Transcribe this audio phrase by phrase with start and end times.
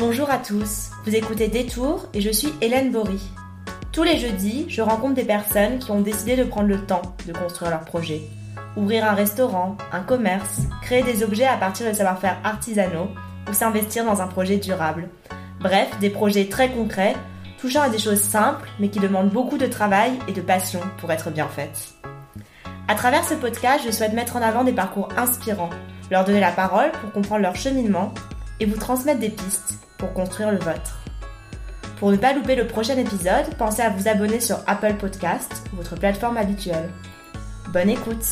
[0.00, 3.20] Bonjour à tous, vous écoutez Détour et je suis Hélène Bory.
[3.92, 7.34] Tous les jeudis, je rencontre des personnes qui ont décidé de prendre le temps de
[7.34, 8.22] construire leur projet.
[8.78, 13.08] Ouvrir un restaurant, un commerce, créer des objets à partir de savoir-faire artisanaux
[13.46, 15.10] ou s'investir dans un projet durable.
[15.60, 17.14] Bref, des projets très concrets,
[17.60, 21.12] touchant à des choses simples mais qui demandent beaucoup de travail et de passion pour
[21.12, 21.92] être bien faites.
[22.88, 25.68] À travers ce podcast, je souhaite mettre en avant des parcours inspirants,
[26.10, 28.14] leur donner la parole pour comprendre leur cheminement
[28.60, 30.98] et vous transmettre des pistes pour construire le vôtre.
[31.98, 35.94] Pour ne pas louper le prochain épisode, pensez à vous abonner sur Apple Podcast, votre
[35.94, 36.88] plateforme habituelle.
[37.72, 38.24] Bonne écoute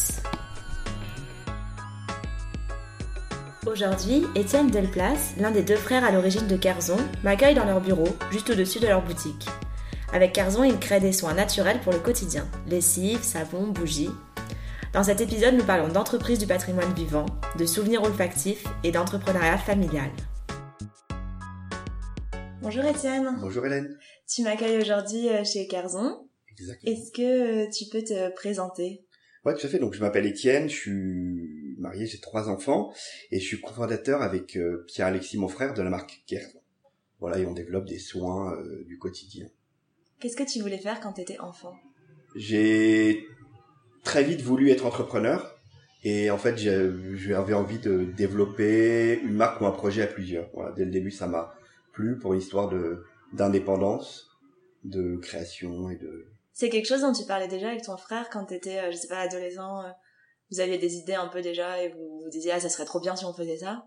[3.66, 8.08] Aujourd'hui, Étienne Delplace, l'un des deux frères à l'origine de Carzon, m'accueille dans leur bureau,
[8.30, 9.46] juste au-dessus de leur boutique.
[10.14, 14.10] Avec Carzon, il crée des soins naturels pour le quotidien, lessive, savon, bougies,
[14.94, 17.26] dans cet épisode, nous parlons d'entreprise du patrimoine vivant,
[17.58, 20.08] de souvenirs olfactifs et d'entrepreneuriat familial.
[22.60, 23.38] Bonjour Étienne.
[23.40, 23.96] Bonjour Hélène.
[24.26, 26.28] Tu m'accueilles aujourd'hui euh, chez Carzon.
[26.58, 26.92] Exactement.
[26.92, 29.04] Est-ce que euh, tu peux te présenter?
[29.44, 29.78] Ouais, tout à fait.
[29.78, 32.92] Donc je m'appelle Étienne, je suis marié, j'ai trois enfants
[33.30, 36.60] et je suis cofondateur avec euh, Pierre-Alexis, mon frère, de la marque Carzon.
[37.20, 39.46] Voilà, et on développe des soins du quotidien.
[40.20, 41.74] Qu'est-ce que tu voulais faire quand tu étais enfant?
[42.36, 43.24] J'ai
[44.04, 45.54] très vite voulu être entrepreneur.
[46.04, 50.48] Et en fait, j'avais envie de développer une marque ou un projet à plusieurs.
[50.54, 51.57] Voilà, dès le début, ça m'a
[52.20, 54.28] pour une histoire de d'indépendance,
[54.84, 56.26] de création et de.
[56.52, 58.96] C'est quelque chose dont tu parlais déjà avec ton frère quand tu étais, euh, je
[58.96, 59.82] sais pas, adolescent.
[59.82, 59.90] Euh,
[60.50, 63.00] vous aviez des idées un peu déjà et vous vous disiez ah ça serait trop
[63.00, 63.84] bien si on faisait ça?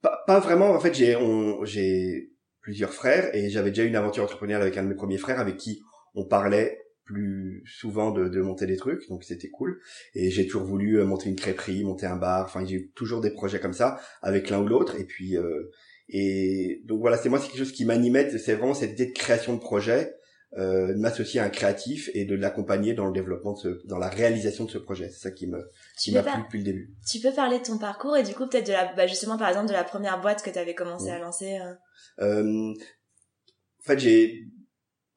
[0.00, 0.70] Pas, pas vraiment.
[0.70, 1.16] En fait, j'ai
[1.64, 5.40] j'ai plusieurs frères et j'avais déjà une aventure entrepreneuriale avec un de mes premiers frères
[5.40, 5.82] avec qui
[6.14, 9.80] on parlait plus souvent de, de monter des trucs, donc c'était cool.
[10.14, 12.44] Et j'ai toujours voulu euh, monter une crêperie, monter un bar.
[12.44, 14.96] Enfin, j'ai eu toujours des projets comme ça avec l'un ou l'autre.
[14.98, 15.70] Et puis, euh,
[16.08, 18.30] et donc voilà, c'est moi c'est quelque chose qui m'animait.
[18.38, 20.14] C'est vraiment cette idée de création de projet,
[20.56, 23.98] euh, de m'associer à un créatif et de l'accompagner dans le développement, de ce, dans
[23.98, 25.08] la réalisation de ce projet.
[25.10, 26.94] C'est ça qui me qui m'a plu depuis le début.
[27.08, 29.48] Tu peux parler de ton parcours et du coup peut-être de la, bah justement par
[29.48, 31.58] exemple de la première boîte que tu avais commencé à lancer.
[31.58, 31.74] Euh...
[32.20, 34.48] Euh, en fait, j'ai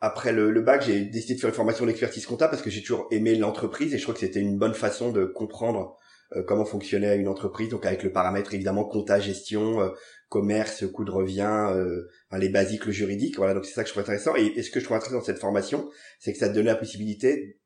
[0.02, 2.82] après le, le bac, j'ai décidé de faire une formation d'expertise comptable parce que j'ai
[2.82, 5.98] toujours aimé l'entreprise et je crois que c'était une bonne façon de comprendre
[6.36, 7.70] euh, comment fonctionnait une entreprise.
[7.70, 9.90] Donc avec le paramètre évidemment compta, gestion, euh,
[10.30, 12.08] commerce, coût de revient, euh,
[12.38, 13.38] les basiques, le juridique.
[13.38, 14.36] Voilà, donc c'est ça que je trouve intéressant.
[14.36, 16.76] Et, ce que je trouve intéressant dans cette formation, c'est que ça te donnait la
[16.76, 17.60] possibilité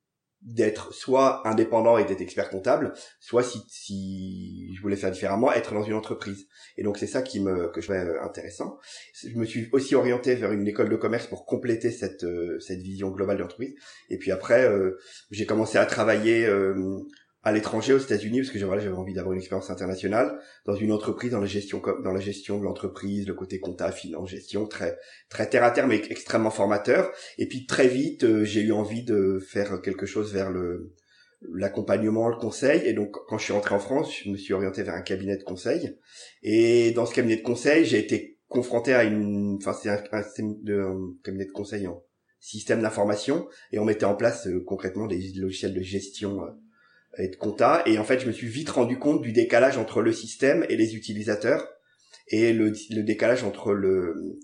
[0.44, 5.74] d'être soit indépendant et d'être expert comptable, soit si, si je voulais faire différemment, être
[5.74, 6.48] dans une entreprise.
[6.78, 8.78] Et donc c'est ça qui me que je trouvais euh, intéressant.
[9.24, 12.82] Je me suis aussi orienté vers une école de commerce pour compléter cette euh, cette
[12.82, 13.74] vision globale de l'entreprise.
[14.10, 14.98] Et puis après, euh,
[15.32, 16.46] j'ai commencé à travailler
[17.44, 21.32] à l'étranger aux États-Unis parce que j'avais envie d'avoir une expérience internationale dans une entreprise
[21.32, 24.98] dans la gestion dans la gestion de l'entreprise le côté compta finance gestion très
[25.30, 27.12] très terre à terre mais extrêmement formateur.
[27.38, 30.94] Et puis très vite euh, j'ai eu envie de faire quelque chose vers le
[31.52, 32.82] l'accompagnement le conseil.
[32.88, 35.36] Et donc quand je suis rentré en France je me suis orienté vers un cabinet
[35.36, 35.98] de conseil.
[36.44, 39.98] Et dans ce cabinet de conseil j'ai été confronté à une enfin c'est un,
[41.24, 42.02] cabinet de conseil en
[42.40, 43.50] système d'information.
[43.74, 46.48] Et on mettait en place euh, concrètement des logiciels de gestion euh,
[47.18, 47.84] et de compta.
[47.86, 50.76] Et en fait, je me suis vite rendu compte du décalage entre le système et
[50.76, 51.68] les utilisateurs
[52.28, 54.40] et le, le décalage entre le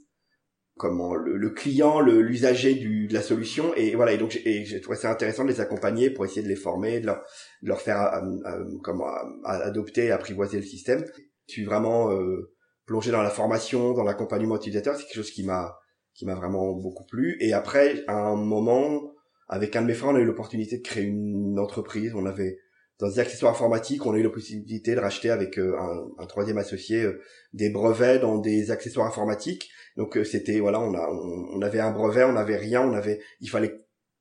[0.75, 4.13] comment le, le client, l'usager de la solution et voilà.
[4.13, 7.07] Et donc, j'ai trouvé ça intéressant de les accompagner pour essayer de les former, de
[7.07, 7.21] leur,
[7.61, 9.09] de leur faire euh, euh, comment
[9.43, 11.05] adopter, apprivoiser le système.
[11.47, 12.53] Je suis vraiment euh,
[12.85, 14.95] plongé dans la formation, dans l'accompagnement utilisateur.
[14.95, 15.75] C'est quelque chose qui m'a
[16.13, 17.37] qui m'a vraiment beaucoup plu.
[17.39, 19.08] Et après, à un moment
[19.49, 22.13] avec un de mes frères, on a eu l'opportunité de créer une entreprise.
[22.15, 22.59] On avait
[22.99, 25.75] dans des accessoires informatiques, on a eu la possibilité de racheter avec euh,
[26.19, 27.21] un, troisième associé euh,
[27.53, 29.69] des brevets dans des accessoires informatiques.
[29.97, 33.21] Donc euh, c'était voilà, on a on, avait un brevet, on n'avait rien, on avait
[33.39, 33.75] il fallait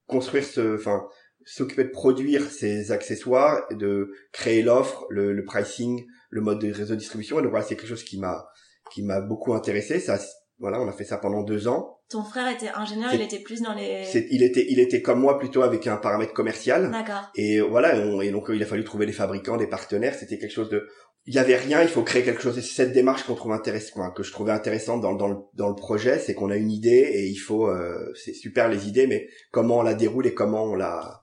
[0.06, 1.06] construire ce enfin
[1.44, 6.94] s'occuper de produire ces accessoires, de créer l'offre, le, le, pricing, le mode de réseau
[6.94, 7.38] de distribution.
[7.38, 8.48] Et donc voilà, c'est quelque chose qui m'a
[8.92, 9.98] qui m'a beaucoup intéressé.
[9.98, 10.18] Ça
[10.58, 11.98] voilà, on a fait ça pendant deux ans.
[12.08, 14.04] Ton frère était ingénieur, il était plus dans les.
[14.30, 16.90] il était, il était comme moi plutôt avec un paramètre commercial.
[16.90, 17.30] D'accord.
[17.36, 17.94] Et voilà,
[18.24, 20.14] et donc il a fallu trouver des fabricants, des partenaires.
[20.14, 20.88] C'était quelque chose de,
[21.28, 22.56] il y avait rien, il faut créer quelque chose.
[22.56, 25.68] Et c'est cette démarche qu'on trouve intéressante, que je trouvais intéressante dans, dans, le, dans
[25.68, 29.06] le projet, c'est qu'on a une idée et il faut, euh, c'est super les idées,
[29.06, 31.22] mais comment on la déroule et comment on la,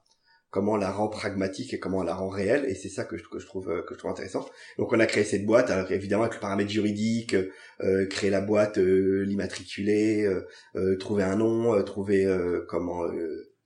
[0.56, 3.18] comment on la rend pragmatique et comment on la rend réelle et c'est ça que
[3.18, 4.46] je, que je trouve que je trouve intéressant.
[4.78, 7.36] Donc on a créé cette boîte alors évidemment avec le paramètre juridique
[7.84, 10.48] euh, créer la boîte euh, l'immatriculer euh,
[10.78, 12.25] euh trouver un nom euh, trouver
[12.69, 13.04] comment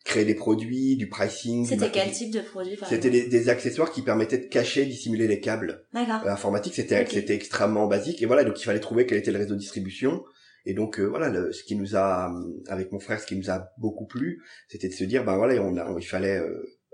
[0.03, 4.01] créer des produits du pricing c'était quel type de produit c'était des, des, accessoires qui
[4.01, 6.73] permettaient de cacher dissimuler les câbles informatiques.
[6.73, 8.23] C'était c'était extrêmement basique.
[8.23, 10.23] Et voilà donc il fallait trouver quel était le réseau de distribution.
[10.65, 12.31] Et donc voilà, ce qui nous a,
[12.67, 15.61] avec mon frère, ce qui nous a beaucoup plu, c'était de se dire, ben voilà,
[15.63, 16.41] on a, il fallait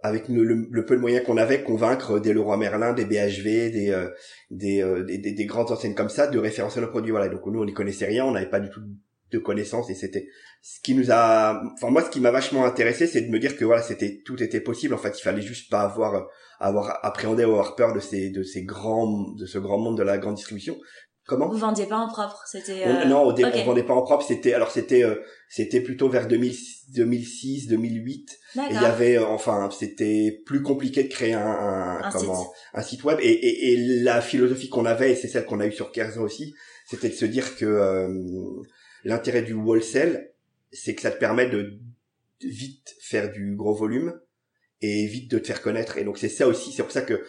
[0.04, 4.10] avec le, peu de moyens qu'on avait, convaincre des Leroy Merlin, des BHV, des, euh,
[4.52, 7.12] euh, des, des, des, grandes enseignes comme ça de référencer nos produits.
[7.12, 7.30] Voilà.
[7.30, 8.82] Donc nous, on n'y connaissait rien, on n'avait pas du tout
[9.32, 10.28] de connaissances et c'était
[10.62, 13.58] ce qui nous a, enfin moi, ce qui m'a vachement intéressé, c'est de me dire
[13.58, 14.94] que voilà, c'était tout était possible.
[14.94, 16.28] En fait, il fallait juste pas avoir
[16.60, 20.04] avoir appréhendé ou avoir peur de ces de ces grands de ce grand monde de
[20.04, 20.78] la grande distribution,
[21.28, 23.06] Comment Vous vendiez pas en propre, c'était euh...
[23.06, 25.16] Non, au début on vendait pas en propre, c'était alors c'était euh,
[25.50, 31.08] c'était plutôt vers 2006, 2008 et il y avait euh, enfin c'était plus compliqué de
[31.10, 32.52] créer un, un, un comment site.
[32.76, 33.18] un site web.
[33.22, 36.22] Et, et, et la philosophie qu'on avait et c'est celle qu'on a eu sur Kerzo
[36.22, 36.54] aussi,
[36.86, 38.08] c'était de se dire que euh,
[39.04, 40.30] l'intérêt du wholesale
[40.72, 41.80] c'est que ça te permet de
[42.44, 44.14] vite faire du gros volume
[44.82, 45.98] et vite de te faire connaître.
[45.98, 47.26] Et donc c'est ça aussi c'est pour ça que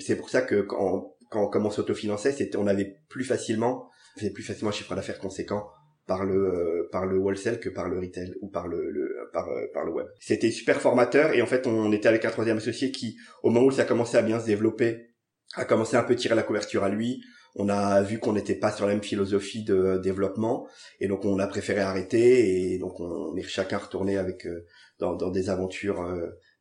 [0.00, 4.30] c'est pour ça que quand quand, comme on s'autofinançait, c'était, on avait plus facilement, faisait
[4.30, 5.66] plus facilement un chiffre d'affaires conséquent
[6.06, 9.48] par le euh, par le wholesale que par le retail ou par le, le par
[9.48, 10.06] euh, par le web.
[10.20, 13.66] C'était super formateur et en fait on était avec un troisième associé qui au moment
[13.66, 15.14] où ça commençait à bien se développer
[15.54, 17.22] a commencé un peu tirer la couverture à lui.
[17.56, 20.68] On a vu qu'on n'était pas sur la même philosophie de développement
[21.00, 24.66] et donc on a préféré arrêter et donc on est chacun retourné avec euh,
[24.98, 26.04] dans, dans des aventures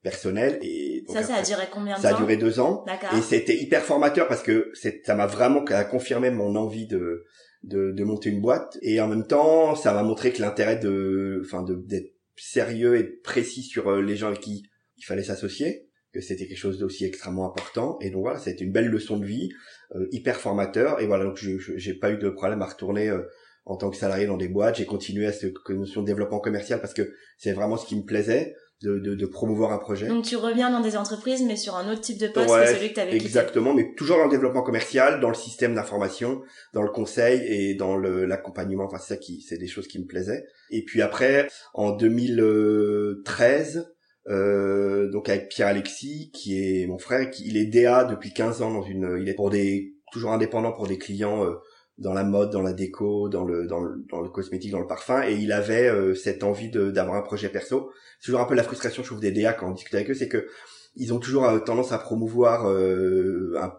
[0.03, 2.85] personnel et ça ça a duré combien de temps ça a duré deux ans.
[3.17, 4.71] Et c'était hyper formateur parce que
[5.03, 7.23] ça m'a vraiment confirmé mon envie de,
[7.63, 8.77] de, de monter une boîte.
[8.81, 13.03] Et en même temps ça m'a montré que l'intérêt de enfin de d'être sérieux et
[13.03, 14.63] précis sur euh, les gens avec qui
[14.97, 17.97] il fallait s'associer que c'était quelque chose d'aussi extrêmement important.
[18.01, 19.49] Et donc voilà c'était une belle leçon de vie
[19.95, 20.99] euh, hyper formateur.
[20.99, 23.21] Et voilà donc je j'ai pas eu de problème à retourner euh,
[23.65, 24.75] en tant que salarié dans des boîtes.
[24.75, 28.03] J'ai continué à cette notion de développement commercial parce que c'est vraiment ce qui me
[28.03, 28.53] plaisait
[28.83, 30.07] de, de, de, promouvoir un projet.
[30.07, 32.89] Donc tu reviens dans des entreprises, mais sur un autre type de poste que celui
[32.89, 36.41] que tu avais Exactement, mais toujours dans le développement commercial, dans le système d'information,
[36.73, 38.83] dans le conseil et dans l'accompagnement.
[38.83, 40.45] Enfin, c'est ça qui, c'est des choses qui me plaisaient.
[40.69, 43.89] Et puis après, en 2013,
[44.27, 48.61] euh, donc avec Pierre Alexis, qui est mon frère, qui il est DA depuis 15
[48.61, 51.45] ans dans une, il est pour des toujours indépendant pour des clients.
[51.45, 51.55] Euh,
[51.97, 54.87] dans la mode, dans la déco, dans le dans le, dans le cosmétique, dans le
[54.87, 57.91] parfum, et il avait euh, cette envie d'avoir un projet perso.
[58.19, 60.15] C'est toujours un peu la frustration, je trouve, des DA quand on discute avec eux,
[60.15, 60.47] c'est que
[60.95, 63.73] ils ont toujours euh, tendance à promouvoir euh, un,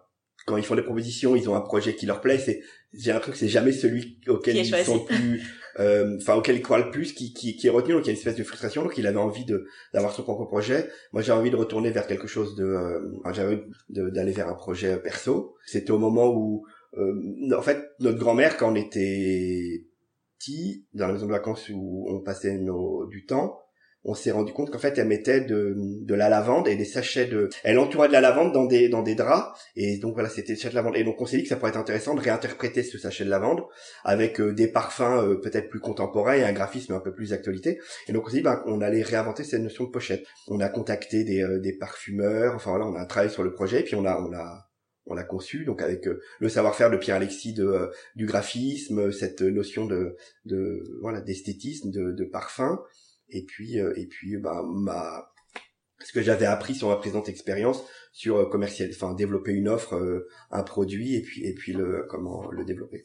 [0.46, 2.38] quand ils font des propositions, ils ont un projet qui leur plaît.
[2.38, 2.62] C'est
[2.92, 5.42] j'ai l'impression que c'est jamais celui auquel ils sont plus,
[5.76, 7.94] enfin auquel ils croient le plus, qui, qui, qui est retenu.
[7.94, 8.84] Donc il y a une espèce de frustration.
[8.84, 10.88] Donc il avait envie de d'avoir son propre projet.
[11.12, 12.76] Moi j'ai envie de retourner vers quelque chose de,
[13.32, 15.56] j'ai envie d'aller vers un projet perso.
[15.66, 19.84] C'était au moment où euh, en fait, notre grand-mère, quand on était
[20.38, 23.58] petit, dans la maison de vacances où on passait nos, du temps,
[24.04, 27.24] on s'est rendu compte qu'en fait elle mettait de, de la lavande et des sachets
[27.24, 29.58] de elle entourait de la lavande dans des dans des draps.
[29.76, 30.96] Et donc voilà c'était des sachets de lavande.
[30.96, 33.30] Et donc on s'est dit que ça pourrait être intéressant de réinterpréter ce sachet de
[33.30, 33.62] lavande
[34.04, 37.80] avec euh, des parfums euh, peut-être plus contemporains et un graphisme un peu plus actualité
[38.08, 40.24] et donc on s'est dit ben, on allait réinventer cette notion de pochette.
[40.48, 42.54] On a contacté des, des parfumeurs.
[42.54, 44.68] Enfin voilà on a travaillé sur le projet et puis on a on a
[45.06, 49.12] on l'a conçu donc avec euh, le savoir-faire de Pierre Alexis de euh, du graphisme
[49.12, 52.80] cette notion de de voilà d'esthétisme de, de parfum.
[53.28, 55.30] Et puis euh, et puis bah ma
[56.04, 60.62] ce que j'avais appris sur ma présente expérience sur commercial enfin développer une offre un
[60.62, 63.04] produit et puis et puis le comment le développer.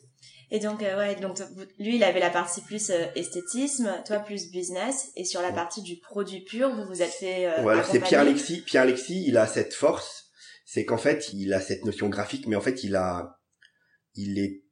[0.51, 1.37] Et donc ouais donc
[1.79, 5.11] lui il avait la partie plus esthétisme toi plus business.
[5.15, 8.61] Et sur la partie du produit pur vous vous êtes fait voilà c'est Pierre Alexis
[8.61, 10.28] Pierre Alexis il a cette force
[10.71, 13.39] c'est qu'en fait, il a cette notion graphique, mais en fait, il a,
[14.13, 14.65] il est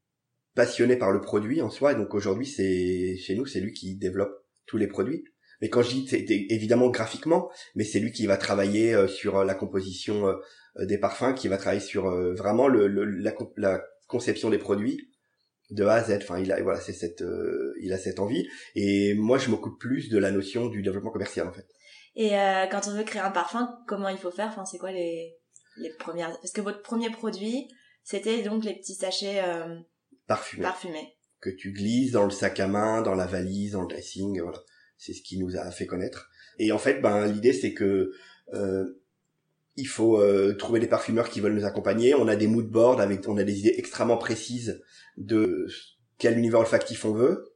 [0.54, 3.96] passionné par le produit en soi, et donc aujourd'hui, c'est chez nous, c'est lui qui
[3.96, 5.24] développe tous les produits.
[5.60, 6.08] Mais quand je dis,
[6.52, 11.00] évidemment graphiquement, mais c'est lui qui va travailler euh, sur euh, la composition euh, des
[11.00, 15.10] parfums, qui va travailler sur vraiment le, la, la, conception des produits
[15.72, 16.20] de A à Z.
[16.22, 17.24] Enfin, il a voilà, c'est cette,
[17.82, 18.48] il a cette envie.
[18.76, 21.66] Et moi, je m'occupe plus de la notion du développement commercial en fait.
[22.16, 22.30] Et
[22.70, 24.50] quand on veut créer un parfum, comment il faut faire?
[24.50, 25.34] Enfin, c'est quoi les
[25.78, 27.68] les premières parce que votre premier produit
[28.04, 29.80] c'était donc les petits sachets euh,
[30.28, 30.64] parfumés.
[30.64, 34.42] parfumés que tu glisses dans le sac à main, dans la valise, dans le dressing,
[34.42, 34.60] voilà.
[34.98, 36.30] C'est ce qui nous a fait connaître.
[36.58, 38.12] Et en fait, ben l'idée c'est que
[38.54, 39.00] euh,
[39.76, 42.16] il faut euh, trouver des parfumeurs qui veulent nous accompagner.
[42.16, 44.82] On a des mood boards avec, on a des idées extrêmement précises
[45.18, 45.68] de
[46.18, 47.54] quel univers olfactif on veut,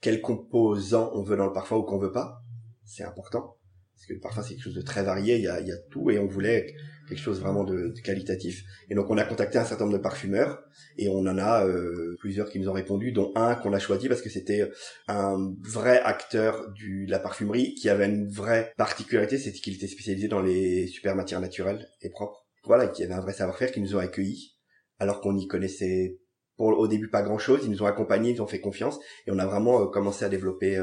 [0.00, 2.42] quels composants on veut dans le parfum ou qu'on veut pas.
[2.84, 3.56] C'est important
[3.94, 5.36] parce que le parfum c'est quelque chose de très varié.
[5.36, 6.74] Il y a, il y a tout et on voulait
[7.08, 8.64] quelque chose vraiment de, qualitatif.
[8.90, 10.62] Et donc on a contacté un certain nombre de parfumeurs
[10.96, 14.08] et on en a euh, plusieurs qui nous ont répondu, dont un qu'on a choisi
[14.08, 14.70] parce que c'était
[15.08, 19.86] un vrai acteur du, de la parfumerie qui avait une vraie particularité, c'est qu'il était
[19.86, 22.46] spécialisé dans les super matières naturelles et propres.
[22.64, 24.56] Voilà, qui avait un vrai savoir-faire, qui nous ont accueillis
[24.98, 26.18] alors qu'on n'y connaissait
[26.56, 27.60] pour au début pas grand chose.
[27.64, 30.28] Ils nous ont accompagnés, ils nous ont fait confiance et on a vraiment commencé à
[30.28, 30.82] développer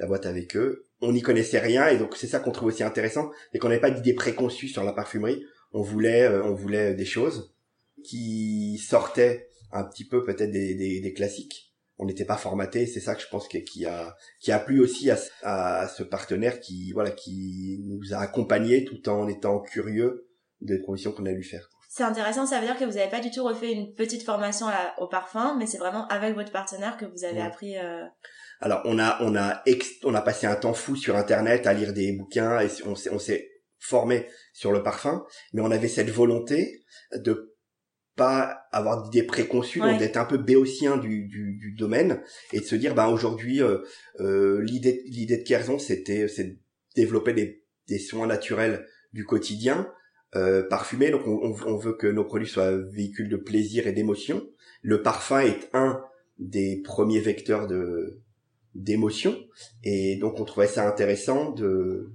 [0.00, 0.86] la boîte avec eux.
[1.00, 3.80] On n'y connaissait rien et donc c'est ça qu'on trouve aussi intéressant, c'est qu'on n'avait
[3.80, 5.44] pas d'idée préconçue sur la parfumerie.
[5.72, 7.54] On voulait, on voulait des choses
[8.02, 12.98] qui sortaient un petit peu peut-être des, des, des classiques on n'était pas formaté c'est
[12.98, 16.92] ça que je pense qui a qui a plu aussi à, à, ce partenaire qui
[16.92, 20.26] voilà qui nous a accompagnés tout en étant curieux
[20.62, 23.20] des propositions qu'on a lui faire c'est intéressant ça veut dire que vous n'avez pas
[23.20, 24.66] du tout refait une petite formation
[24.98, 28.04] au parfum mais c'est vraiment avec votre partenaire que vous avez appris euh...
[28.60, 29.62] alors on a on a
[30.04, 33.10] on a passé un temps fou sur internet à lire des bouquins et on s'est
[33.10, 37.50] on s'est formé sur le parfum mais on avait cette volonté de
[38.20, 42.20] pas avoir d'idées préconçues, donc d'être un peu béotien du, du, du, domaine
[42.52, 43.78] et de se dire, bah aujourd'hui, euh,
[44.20, 46.58] euh, l'idée l'idée de Kerzon, c'était c'est de
[46.96, 49.90] développer des, des soins naturels du quotidien,
[50.36, 51.10] euh, parfumés.
[51.10, 54.46] Donc on, on, veut que nos produits soient véhicules de plaisir et d'émotion.
[54.82, 56.02] Le parfum est un
[56.38, 58.20] des premiers vecteurs de
[58.74, 59.36] d'émotion.
[59.84, 62.10] Et donc on trouvait ça intéressant de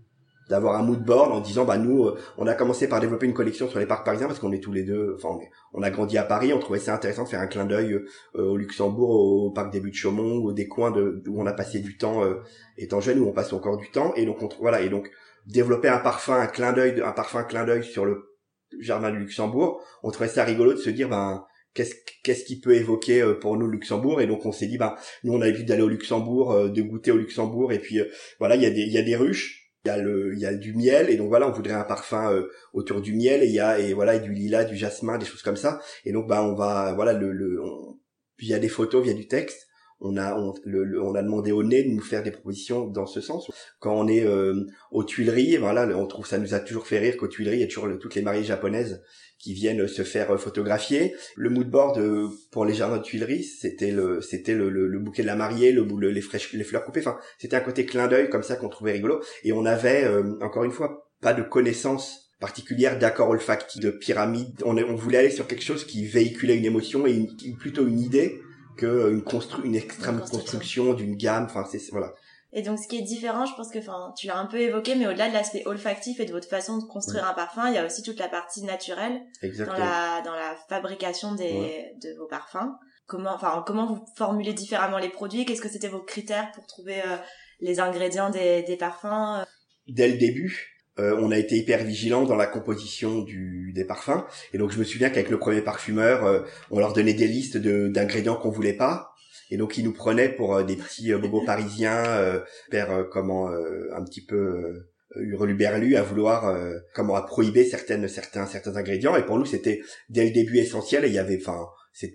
[0.50, 3.34] d'avoir un mood board en disant bah nous euh, on a commencé par développer une
[3.34, 5.40] collection sur les parcs parisiens parce qu'on est tous les deux enfin
[5.74, 6.54] on, a grandi à Paris.
[6.54, 8.04] On trouvait ça intéressant de faire un clin d'œil euh,
[8.36, 11.54] au Luxembourg au, parc des Buttes de Chaumont ou des coins de où on a
[11.54, 12.36] passé du temps euh,
[12.78, 14.14] étant jeune où on passe encore du temps.
[14.16, 14.82] Et donc on, voilà.
[14.82, 15.10] Et donc
[15.48, 18.36] développer un parfum un clin d'œil un parfum clin d'œil sur le
[18.80, 22.74] jardin du Luxembourg on trouvait ça rigolo de se dire ben qu'est-ce qu'est-ce qui peut
[22.74, 24.22] évoquer pour nous Luxembourg?
[24.22, 27.12] Et donc on s'est dit ben nous on a envie d'aller au Luxembourg de goûter
[27.12, 27.72] au Luxembourg.
[27.72, 28.00] Et puis
[28.40, 30.40] voilà il y a des il y a des ruches il y a le il
[30.40, 31.10] y a du miel.
[31.10, 33.44] Et donc voilà on voudrait un parfum euh, autour du miel.
[33.44, 35.80] Et il y a et voilà du lilas du jasmin des choses comme ça.
[36.06, 38.00] Et donc bah on va voilà le le on,
[38.40, 39.68] via des photos via du texte
[40.00, 43.06] on a on, le, on a demandé au nez de nous faire des propositions dans
[43.06, 43.50] ce sens.
[43.80, 47.18] Quand on est euh, aux Tuileries voilà on trouve ça nous a toujours fait rire
[47.18, 49.02] qu'aux Tuileries il y a toujours toutes les mariées japonaises
[49.40, 51.16] qui viennent se faire photographier.
[51.36, 55.22] Le mood board euh, pour les jardins de Tuileries c'était le c'était le, le, bouquet
[55.22, 57.02] de la mariée le, les, fraîches, les fleurs coupées.
[57.02, 59.22] Enfin c'était un côté clin d'œil comme ça qu'on trouvait rigolo.
[59.44, 64.62] Et on avait euh, encore une fois pas de connaissances particulières d'accord olfactif de pyramide
[64.66, 67.26] on, on voulait aller sur quelque chose qui véhiculait une émotion et
[67.58, 68.42] plutôt une idée
[68.76, 72.14] que une constru une extrême construction, d'une gamme enfin c'est voilà.
[72.54, 74.96] Et donc ce qui est différent je pense que enfin tu l'as un peu évoqué
[74.96, 77.78] mais au-delà de l'aspect olfactif et de votre façon de construire un parfum il y
[77.78, 79.78] a aussi toute la partie naturelle Exactement.
[79.78, 82.72] dans la dans la fabrication des de vos parfums.
[83.08, 85.46] Comment enfin comment vous formulez différemment les produits?
[85.46, 87.18] Qu'est-ce que c'était vos critères pour trouver euh,
[87.60, 89.46] les ingrédients des des parfums euh?
[89.88, 94.24] dès le début euh, on a été hyper vigilant dans la composition du, des parfums.
[94.54, 97.58] Et donc je me souviens qu'avec le premier parfumeur, euh, on leur donnait des listes
[97.58, 99.12] de, d'ingrédients qu'on voulait pas.
[99.52, 104.26] Et donc ils nous prenaient pour euh, des petits bobos parisiens, faire comment un petit
[104.26, 106.58] peu hurluberlu à vouloir
[106.94, 109.16] comment à prohiber certaines certains certains ingrédients.
[109.16, 111.06] Et pour nous c'était dès le début essentiel.
[111.06, 111.68] Et il y avait, enfin,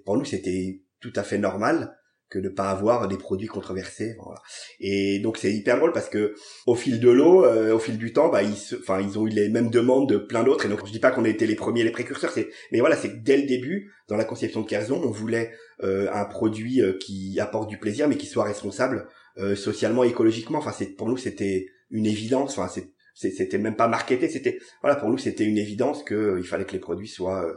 [0.05, 1.97] pour nous c'était tout à fait normal
[2.31, 4.15] que de pas avoir des produits controversés.
[4.23, 4.41] Voilà.
[4.79, 6.35] Et donc c'est hyper drôle parce que
[6.67, 9.31] au fil de l'eau, euh, au fil du temps, bah ils, enfin ils ont eu
[9.31, 10.65] les mêmes demandes de plein d'autres.
[10.65, 12.97] Et donc je dis pas qu'on a été les premiers, les précurseurs, c'est, mais voilà,
[12.97, 16.81] c'est que dès le début, dans la conception de Kerzon, on voulait euh, un produit
[16.81, 19.07] euh, qui apporte du plaisir, mais qui soit responsable
[19.55, 20.59] socialement, écologiquement.
[20.59, 22.59] Enfin, c'est pour nous c'était une évidence.
[22.59, 22.83] Enfin,
[23.15, 26.73] c'était même pas marketé, c'était voilà pour nous c'était une évidence que il fallait que
[26.73, 27.51] les produits soient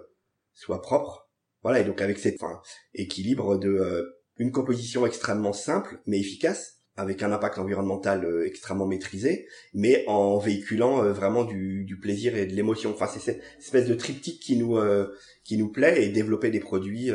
[0.54, 1.30] soient propres.
[1.62, 2.62] Voilà et donc avec cette enfin,
[2.94, 9.48] équilibre de une composition extrêmement simple mais efficace avec un impact environnemental euh, extrêmement maîtrisé,
[9.74, 12.92] mais en véhiculant euh, vraiment du, du, plaisir et de l'émotion.
[12.92, 15.12] Enfin, c'est cette espèce de triptyque qui nous euh,
[15.44, 17.12] qui nous plaît et développer des produits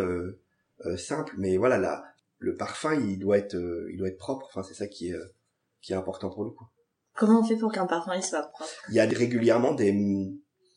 [0.96, 1.34] simples.
[1.38, 2.04] Mais voilà, là,
[2.38, 3.56] le parfum, il doit être
[3.90, 4.46] il doit être propre.
[4.50, 5.16] Enfin, c'est ça qui est
[5.80, 6.52] qui est important pour nous.
[6.52, 6.68] Quoi.
[7.14, 8.70] Comment on fait pour qu'un parfum il soit propre?
[8.88, 9.94] Il y a régulièrement des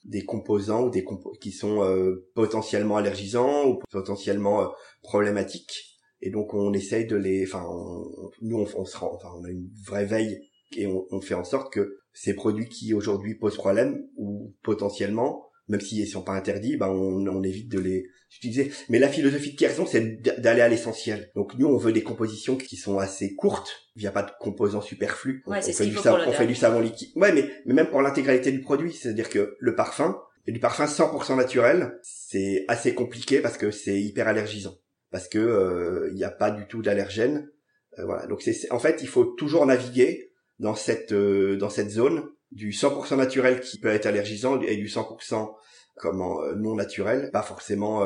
[0.04, 1.06] des composants ou des
[1.40, 4.72] qui sont potentiellement allergisants ou potentiellement
[5.02, 5.91] problématiques
[6.22, 7.66] et donc on essaye de les enfin
[8.42, 10.40] nous on, on, se rend enfin on a une vraie veille
[10.78, 15.48] et on, on fait en sorte que ces produits qui aujourd'hui posent problème ou potentiellement
[15.68, 18.06] même s'ils sont pas interdits ben on, on évite de les
[18.38, 18.72] utiliser.
[18.90, 21.32] Mais la philosophie de Kerzon c'est d'aller à l'essentiel.
[21.36, 23.72] Donc nous on veut des compositions qui sont assez courtes.
[23.96, 25.44] Il n'y a pas de composants superflus.
[25.46, 27.10] Ouais, on, fait du savon, on fait du savon liquide.
[27.16, 30.52] Ouais mais, mais même pour l'intégralité du produit c'est à dire que le parfum et
[30.52, 34.76] du parfum 100% naturel c'est assez compliqué parce que c'est hyper allergisant
[35.12, 37.50] parce que euh, il n'y a pas du tout d'allergène.
[38.00, 38.26] Euh, voilà.
[38.28, 42.72] Donc c'est en fait il faut toujours naviguer dans cette euh, dans cette zone du
[42.72, 45.54] 100% naturel qui peut être allergisant et du 100%
[45.96, 48.04] comment non naturel, pas forcément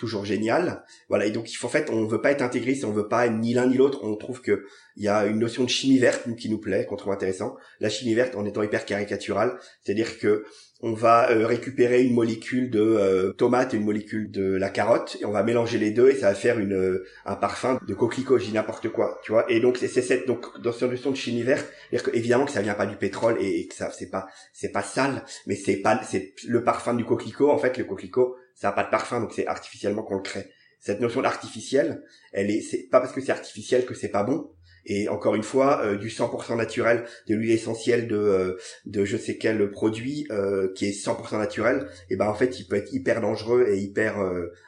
[0.00, 0.84] toujours génial.
[1.08, 3.26] Voilà, et donc il faut en fait, on veut pas être intégriste, on veut pas
[3.26, 4.00] être ni l'un ni l'autre.
[4.02, 4.64] On trouve que
[4.96, 7.56] il y a une notion de chimie verte qui nous plaît, qu'on trouve intéressant.
[7.80, 10.44] La chimie verte en étant hyper caricaturale, c'est-à-dire que
[10.82, 15.18] on va euh, récupérer une molécule de euh, tomate et une molécule de la carotte
[15.20, 17.94] et on va mélanger les deux et ça va faire une euh, un parfum de
[17.94, 19.50] coquelicot, dis n'importe quoi, tu vois.
[19.50, 22.52] Et donc c'est cette donc dans cette notion de chimie verte, c'est-à-dire que évidemment que
[22.52, 25.76] ça vient pas du pétrole et, que ça c'est pas c'est pas sale, mais c'est
[25.76, 29.20] pas c'est le parfum du coquelicot en fait le coquelicot ça a pas de parfum
[29.20, 30.50] donc c'est artificiellement qu'on le crée.
[30.80, 34.50] Cette notion d'artificiel, elle est c'est pas parce que c'est artificiel que c'est pas bon,
[34.86, 38.56] et encore une fois euh, du 100% naturel de l'huile essentielle de euh,
[38.86, 42.66] de je sais quel produit euh, qui est 100% naturel et ben en fait il
[42.66, 44.16] peut être hyper dangereux et hyper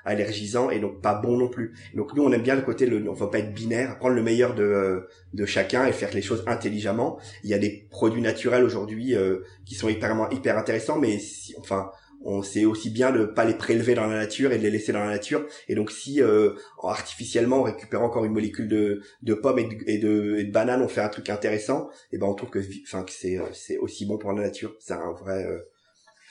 [0.05, 1.75] allergisant et donc pas bon non plus.
[1.95, 4.23] Donc nous on aime bien le côté le on va pas être binaire prendre le
[4.23, 7.19] meilleur de de chacun et faire les choses intelligemment.
[7.45, 9.15] Il y a des produits naturels aujourd'hui
[9.65, 11.91] qui sont hyper hyper intéressants mais si, enfin
[12.25, 14.93] on sait aussi bien de pas les prélever dans la nature et de les laisser
[14.93, 15.47] dans la nature.
[15.69, 20.39] Et donc si euh, artificiellement on récupère encore une molécule de, de pommes et de,
[20.39, 23.13] et de, banane, on fait un truc intéressant, et ben on trouve que enfin que
[23.13, 24.77] c'est euh, c'est aussi bon pour la nature.
[24.81, 25.61] C'est un vrai euh,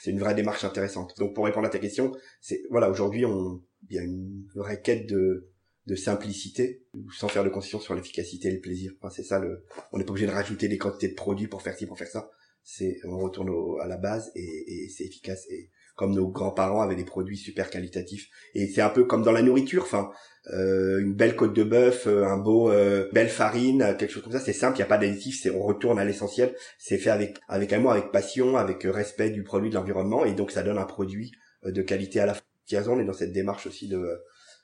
[0.00, 1.14] c'est une vraie démarche intéressante.
[1.18, 4.80] Donc pour répondre à ta question, c'est voilà aujourd'hui on il y a une vraie
[4.80, 5.48] quête de
[5.86, 6.84] de simplicité
[7.18, 8.92] sans faire de concession sur l'efficacité et le plaisir.
[9.00, 11.62] Enfin, c'est ça le on n'est pas obligé de rajouter des quantités de produits pour
[11.62, 12.30] faire ci pour faire ça.
[12.62, 16.96] C'est on retourne à la base et, et c'est efficace et comme nos grands-parents avaient
[16.96, 18.28] des produits super qualitatifs.
[18.54, 20.10] Et c'est un peu comme dans la nourriture, enfin,
[20.52, 24.32] euh, une belle côte de bœuf, euh, un beau euh, belle farine, quelque chose comme
[24.32, 27.10] ça, c'est simple, il n'y a pas d'additifs, c'est on retourne à l'essentiel, c'est fait
[27.10, 30.78] avec avec amour, avec passion, avec respect du produit, de l'environnement, et donc ça donne
[30.78, 31.32] un produit
[31.64, 32.42] de qualité à la fin.
[32.88, 34.22] On est dans cette démarche aussi de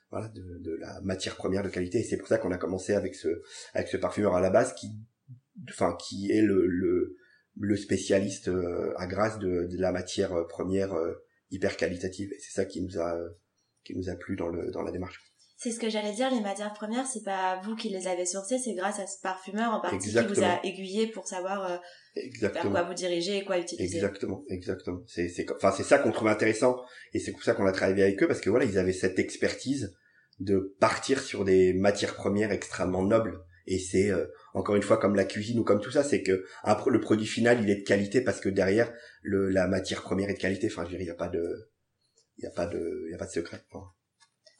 [0.09, 2.93] voilà de, de la matière première de qualité, et c'est pour ça qu'on a commencé
[2.93, 3.43] avec ce
[3.73, 4.87] avec ce parfumeur à la base qui
[5.69, 7.15] enfin qui est le, le
[7.59, 8.49] le spécialiste
[8.97, 10.95] à grâce de, de, la matière première
[11.51, 13.17] hyper qualitative et c'est ça qui nous a
[13.83, 15.19] qui nous a plu dans le dans la démarche.
[15.61, 18.57] C'est ce que j'allais dire, les matières premières, c'est pas vous qui les avez sourcées,
[18.57, 21.77] c'est grâce à ce parfumeur en particulier qui vous a aiguillé pour savoir euh,
[22.39, 23.97] vers quoi vous diriger et quoi utiliser.
[23.97, 25.01] Exactement, exactement.
[25.05, 26.77] C'est c'est enfin c'est ça qu'on trouve intéressant
[27.13, 29.19] et c'est pour ça qu'on a travaillé avec eux parce que voilà, ils avaient cette
[29.19, 29.93] expertise
[30.39, 35.15] de partir sur des matières premières extrêmement nobles et c'est euh, encore une fois comme
[35.15, 36.45] la cuisine ou comme tout ça c'est que
[36.87, 40.33] le produit final il est de qualité parce que derrière le la matière première est
[40.33, 40.67] de qualité.
[40.71, 41.69] Enfin je dirais il y a pas de
[42.37, 43.63] il y a pas de il y a pas de secret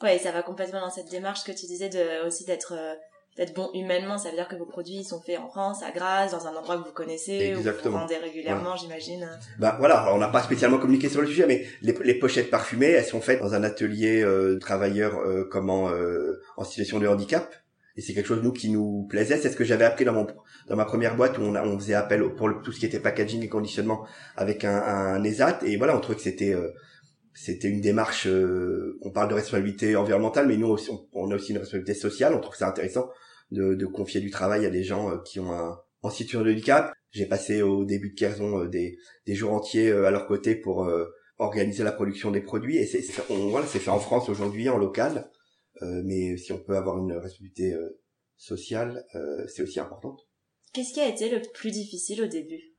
[0.04, 2.96] ouais ça va complètement dans cette démarche que tu disais de aussi d'être euh,
[3.40, 4.18] d'être bon humainement.
[4.18, 6.78] Ça veut dire que vos produits sont faits en France à Grasse dans un endroit
[6.78, 7.90] que vous connaissez Exactement.
[7.90, 9.30] où vous vendez régulièrement j'imagine.
[9.60, 12.92] Bah voilà on n'a pas spécialement communiqué sur le sujet mais les, les pochettes parfumées
[12.92, 17.08] elles sont faites dans un atelier euh, de travailleurs euh, comment euh, en situation de
[17.08, 17.54] handicap
[17.96, 19.38] et c'est quelque chose nous qui nous plaisait.
[19.38, 20.28] C'est ce que j'avais appris dans mon
[20.68, 23.44] dans ma première boîte où on, on faisait appel pour tout ce qui était packaging
[23.44, 26.72] et conditionnement avec un, un ESAT et voilà on trouvait que c'était euh,
[27.34, 31.52] c'était une démarche euh, on parle de responsabilité environnementale mais nous aussi, on, a aussi
[31.52, 32.34] une responsabilité sociale.
[32.36, 33.10] On trouve ça intéressant
[33.52, 36.52] de, de confier du travail à des gens euh, qui ont un en situation de
[36.52, 36.94] handicap.
[37.12, 40.90] J'ai passé au début de Kerzon des, des jours entiers à leur côté pour
[41.40, 42.78] organiser la production des produits.
[42.78, 45.18] Et c'est voilà c'est fait en France aujourd'hui en local.
[45.18, 45.39] euh,
[45.82, 48.02] mais si on peut avoir une responsabilité euh,
[48.38, 50.18] sociale, euh, c'est aussi important.
[50.74, 52.76] Qu'est-ce qui a été le plus difficile au début?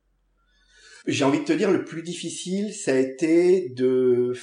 [1.07, 4.33] J'ai envie de te dire, le plus difficile, ça a été de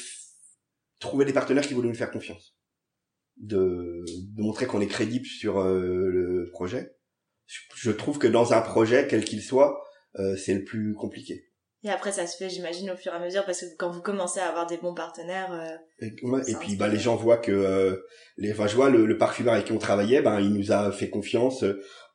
[0.99, 2.57] trouver des partenaires qui voulaient nous faire confiance.
[3.37, 6.97] De, de montrer qu'on est crédible sur le projet.
[7.77, 9.81] Je trouve que dans un projet, quel qu'il soit,
[10.37, 11.48] c'est le plus compliqué.
[11.89, 14.03] Et après, ça se fait, j'imagine, au fur et à mesure, parce que quand vous
[14.03, 15.51] commencez à avoir des bons partenaires.
[15.53, 16.07] Euh,
[16.47, 17.97] et, puis, bah, les gens voient que euh,
[18.37, 20.93] les, enfin, je vois le, le, parfumeur avec qui on travaillait, ben, il nous a
[20.93, 21.65] fait confiance.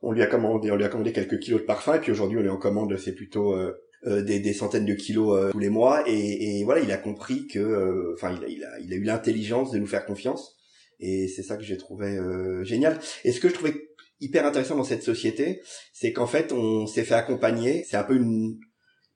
[0.04, 2.38] On lui a commandé, on lui a commandé quelques kilos de parfum, et puis aujourd'hui,
[2.38, 3.74] on lui en commande, c'est plutôt euh,
[4.06, 6.04] euh des, des, centaines de kilos tous les mois.
[6.08, 9.04] Et, et, voilà, il a compris que, enfin, il a, il a, il a eu
[9.04, 10.56] l'intelligence de nous faire confiance.
[11.00, 12.20] Et c'est ça que j'ai trouvé
[12.62, 13.00] génial.
[13.24, 13.74] Et ce que je trouvais
[14.22, 15.62] hyper intéressant dans cette société,
[15.94, 17.84] c'est qu'en fait, on s'est fait accompagner.
[17.90, 18.60] C'est un peu une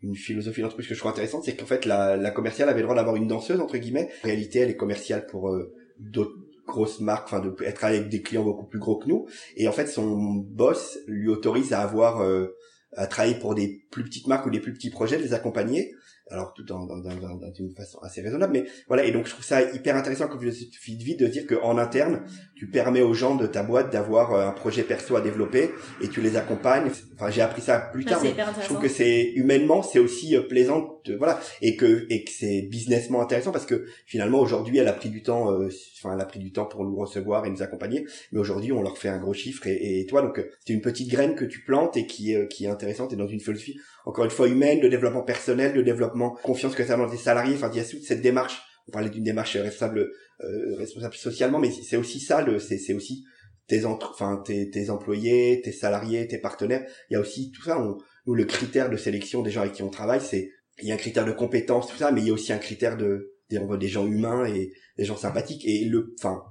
[0.01, 2.83] une philosophie d'entreprise que je trouve intéressante, c'est qu'en fait la, la commerciale avait le
[2.83, 4.09] droit d'avoir une danseuse entre guillemets.
[4.23, 8.21] En réalité, elle est commerciale pour euh, d'autres grosses marques, enfin de être avec des
[8.21, 9.27] clients beaucoup plus gros que nous.
[9.55, 12.55] Et en fait, son boss lui autorise à avoir euh,
[12.95, 15.93] à travailler pour des plus petites marques ou des plus petits projets, de les accompagner
[16.31, 19.45] alors tout dans, dans, dans, une façon assez raisonnable mais voilà et donc je trouve
[19.45, 22.23] ça hyper intéressant comme philosophie de vie de dire qu'en interne
[22.55, 26.07] tu permets aux gens de ta boîte d'avoir euh, un projet perso à développer et
[26.09, 26.89] tu les accompagnes.
[27.13, 30.41] Enfin j'ai appris ça plus tard mais je trouve que c'est humainement c'est aussi euh,
[30.41, 31.39] plaisant voilà.
[31.61, 35.23] Et que et que c'est businessment intéressant parce que finalement aujourd'hui elle a pris du
[35.23, 35.69] temps euh,
[36.05, 38.05] elle a pris du temps pour nous recevoir et nous accompagner.
[38.31, 39.67] Mais aujourd'hui on leur fait un gros chiffre.
[39.67, 42.69] Et, et toi donc c'est une petite graine que tu plantes et qui qui est
[42.69, 46.73] intéressante et dans une philosophie encore une fois humaine, de développement personnel, de développement confiance
[46.73, 47.55] que ça dans tes salariés.
[47.55, 48.61] Enfin, il y a toute cette démarche.
[48.87, 50.09] On parlait d'une démarche responsable
[50.43, 53.25] euh, responsable socialement mais c'est aussi ça le c'est c'est aussi
[53.67, 56.85] tes enfin tes, tes employés tes salariés tes partenaires.
[57.09, 57.81] Il y a aussi tout ça.
[57.81, 60.91] On, nous le critère de sélection des gens avec qui on travaille c'est il y
[60.91, 63.33] a un critère de compétence tout ça mais il y a aussi un critère de
[63.49, 66.43] des, des gens humains et des gens sympathiques et le enfin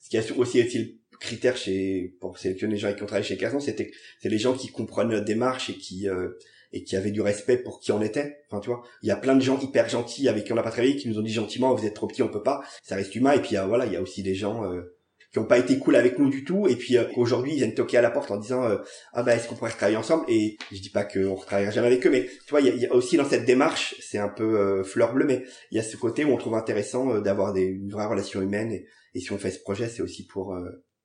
[0.00, 3.24] ce qui a aussi été le critère chez pour sélectionner les gens qui on travaille
[3.24, 6.30] chez Kazan c'était c'est les gens qui comprennent notre démarche et qui euh,
[6.72, 8.40] et qui avaient du respect pour qui on était.
[8.50, 10.62] Enfin, tu vois, il y a plein de gens hyper gentils avec qui on n'a
[10.62, 12.62] pas travaillé qui nous ont dit gentiment, vous êtes trop petit, on peut pas.
[12.82, 13.32] Ça reste humain.
[13.32, 14.97] Et puis voilà, il y a aussi des gens euh,
[15.32, 16.68] qui ont pas été cool avec nous du tout.
[16.68, 18.78] Et puis euh, aujourd'hui, ils viennent toquer à la porte en disant, euh,
[19.12, 20.24] ah bah est-ce qu'on pourrait travailler ensemble?
[20.28, 22.94] Et je dis pas qu'on retravaillera jamais avec eux, mais tu vois, il y a,
[22.94, 26.24] aussi dans cette démarche, c'est un peu fleur bleue, mais il y a ce côté
[26.24, 28.72] où on trouve intéressant d'avoir des une vraie relation humaine.
[28.72, 28.86] Et,
[29.20, 30.56] si on fait ce projet, c'est aussi pour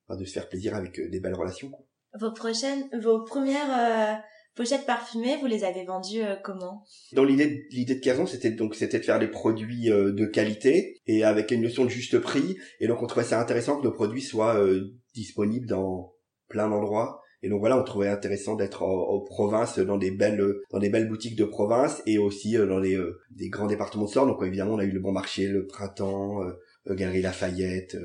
[0.10, 1.70] de se faire plaisir avec des belles relations.
[1.70, 1.86] Quoi.
[2.20, 4.22] Vos prochaines, vos premières
[4.56, 6.84] pochettes parfumées, vous les avez vendues euh, comment?
[7.14, 11.02] Dans l'idée l'idée de Cazon, c'était donc c'était de faire des produits euh, de qualité
[11.08, 12.58] et avec une notion de juste prix.
[12.80, 16.14] Et donc on trouvait ça intéressant que nos produits soient euh, disponibles dans
[16.50, 17.22] plein d'endroits.
[17.42, 21.10] Et donc voilà, on trouvait intéressant d'être en, province, dans des belles, dans des belles
[21.10, 22.98] boutiques de province et aussi dans les
[23.32, 24.26] des grands départements de sort.
[24.26, 26.40] Donc évidemment, on a eu le Bon Marché, le Printemps,
[26.88, 27.98] Galerie Lafayette,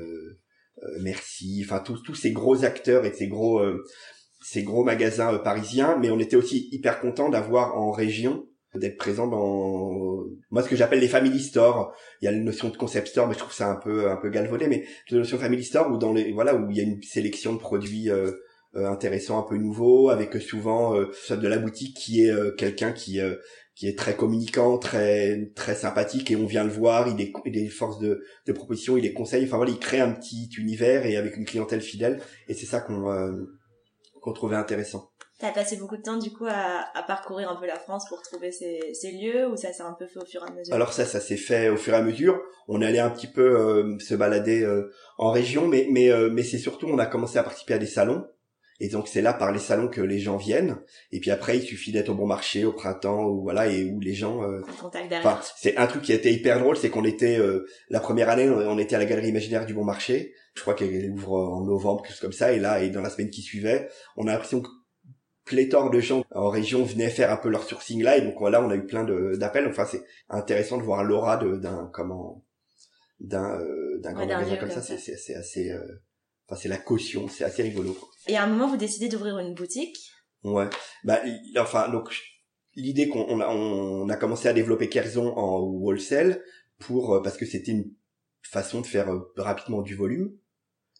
[0.99, 3.61] Merci, enfin tous tous ces gros acteurs et ces gros
[4.41, 8.97] ces gros magasins euh, parisiens, mais on était aussi hyper content d'avoir en région d'être
[8.97, 11.93] présent dans moi ce que j'appelle les family stores.
[12.21, 14.17] Il y a la notion de concept store mais je trouve ça un peu un
[14.17, 16.83] peu galvaudé mais la notion family store où dans les voilà où il y a
[16.83, 18.31] une sélection de produits euh,
[18.75, 22.91] euh intéressants un peu nouveaux avec souvent euh, de la boutique qui est euh, quelqu'un
[22.91, 23.19] qui
[23.73, 27.57] qui est très communicant très très sympathique et on vient le voir il est il
[27.57, 29.45] est force de de proposition il est conseil.
[29.45, 32.21] Enfin voilà il crée un petit univers et avec une clientèle fidèle.
[32.47, 33.07] Et c'est ça qu'on
[34.21, 35.11] qu'on trouvait intéressant.
[35.39, 38.21] T'as passé beaucoup de temps du coup à, à, parcourir un peu la France pour
[38.21, 40.73] trouver ces, ces lieux ou ça s'est un peu fait au fur et à mesure?
[40.73, 42.41] Alors ça, ça s'est fait au fur et à mesure.
[42.67, 46.43] On allait un petit peu euh, se balader euh, en région, mais mais euh, mais
[46.43, 48.27] c'est surtout on a commencé à participer à des salons.
[48.79, 50.77] Et donc c'est là par les salons que les gens viennent.
[51.11, 53.99] Et puis après il suffit d'être au bon marché au printemps ou voilà et où
[53.99, 54.41] les gens.
[55.19, 57.39] Enfin, c'est un truc qui a été hyper drôle, c'est qu'on était
[57.89, 61.09] la première année on était à la galerie imaginaire du bon marché je crois qu'elle
[61.11, 63.89] ouvre en novembre, quelque chose comme ça, et là, et dans la semaine qui suivait,
[64.17, 64.69] on a l'impression que
[65.45, 68.61] pléthore de gens en région venaient faire un peu leur sourcing là, et donc voilà,
[68.61, 69.05] on a eu plein
[69.37, 69.67] d'appels.
[69.67, 72.43] Enfin, c'est intéressant de voir l'aura d'un comment
[73.19, 74.81] d'un euh, d'un grand magasin comme ça.
[74.81, 75.81] C'est c'est assez, euh,
[76.47, 77.97] enfin c'est la caution, c'est assez rigolo.
[78.27, 79.97] Et à un moment, vous décidez d'ouvrir une boutique?
[80.43, 80.69] Ouais.
[81.03, 81.19] Bah
[81.57, 82.15] enfin donc
[82.75, 86.41] l'idée qu'on on a on a commencé à développer Kerzon en wholesale
[86.79, 87.91] pour euh, parce que c'était une
[88.41, 90.31] façon de faire rapidement du volume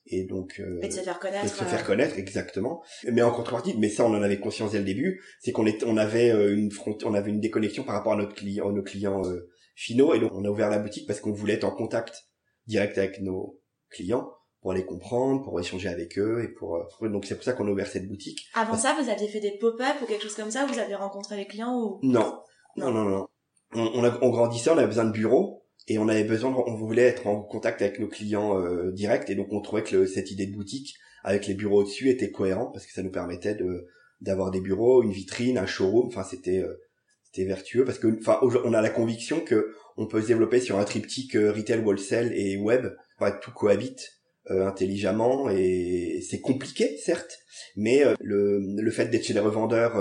[0.06, 1.86] et donc euh, et de se faire connaître de se faire euh.
[1.86, 5.52] connaître exactement mais en contrepartie mais ça on en avait conscience dès le début c'est
[5.52, 8.72] qu'on on avait euh, une front, on avait une déconnexion par rapport à notre client
[8.72, 11.64] nos clients euh, finaux et donc on a ouvert la boutique parce qu'on voulait être
[11.64, 12.28] en contact
[12.68, 17.36] direct avec nos clients pour les comprendre, pour échanger avec eux et pour donc c'est
[17.36, 18.48] pour ça qu'on a ouvert cette boutique.
[18.54, 21.38] Avant ça, vous aviez fait des pop-up ou quelque chose comme ça, vous aviez rencontré
[21.38, 22.00] les clients ou?
[22.04, 22.42] Non.
[22.76, 23.28] Non non non.
[23.74, 26.76] On, on, a, on grandissait, on avait besoin de bureaux et on avait besoin, on
[26.76, 30.32] voulait être en contact avec nos clients euh, directs et donc on trouvait que cette
[30.32, 33.88] idée de boutique avec les bureaux au-dessus était cohérent parce que ça nous permettait de
[34.22, 36.08] d'avoir des bureaux, une vitrine, un showroom.
[36.08, 36.82] Enfin, c'était euh,
[37.24, 40.78] c'était vertueux parce que enfin on a la conviction que on peut se développer sur
[40.78, 42.88] un triptyque euh, retail, wholesale et web.
[43.18, 44.19] Enfin, tout cohabite
[44.50, 47.40] euh, intelligemment et c'est compliqué certes,
[47.76, 49.96] mais le le fait d'être chez des revendeurs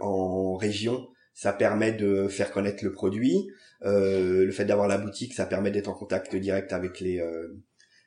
[0.00, 3.48] en région ça permet de faire connaître le produit.
[3.82, 7.60] Euh, le fait d'avoir la boutique, ça permet d'être en contact direct avec les euh,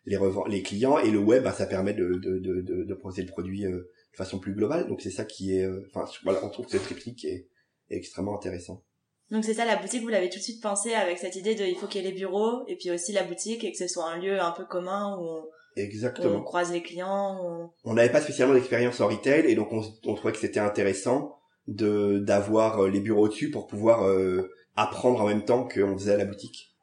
[0.06, 3.28] les, les clients et le web, bah, ça permet de de, de, de, proposer le
[3.28, 4.88] produit euh, de façon plus globale.
[4.88, 7.50] Donc c'est ça qui est, euh, enfin voilà, on trouve que ce triptyque est,
[7.89, 8.84] est extrêmement intéressant.
[9.30, 11.65] Donc c'est ça, la boutique, vous l'avez tout de suite pensé avec cette idée de
[11.65, 13.89] il faut qu'il y ait les bureaux et puis aussi la boutique et que ce
[13.89, 16.35] soit un lieu un peu commun où Exactement.
[16.35, 17.71] on croise les clients.
[17.83, 21.37] On n'avait pas spécialement d'expérience en retail et donc on, on trouvait que c'était intéressant
[21.67, 26.13] de d'avoir euh, les bureaux dessus pour pouvoir euh, apprendre en même temps qu'on faisait
[26.13, 26.73] à la boutique.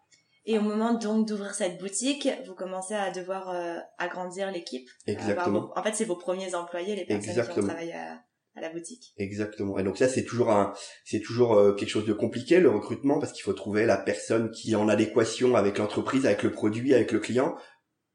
[0.46, 4.88] Et au moment donc d'ouvrir cette boutique, vous commencez à devoir euh, agrandir l'équipe.
[5.06, 5.72] Exactement.
[5.74, 8.20] en fait, c'est vos premiers employés, les personnes qui ont travaillé à,
[8.54, 9.14] à, la boutique.
[9.16, 9.78] Exactement.
[9.78, 10.74] Et donc ça, c'est toujours un,
[11.06, 14.72] c'est toujours quelque chose de compliqué le recrutement parce qu'il faut trouver la personne qui
[14.72, 17.56] est en adéquation avec l'entreprise, avec le produit, avec le client.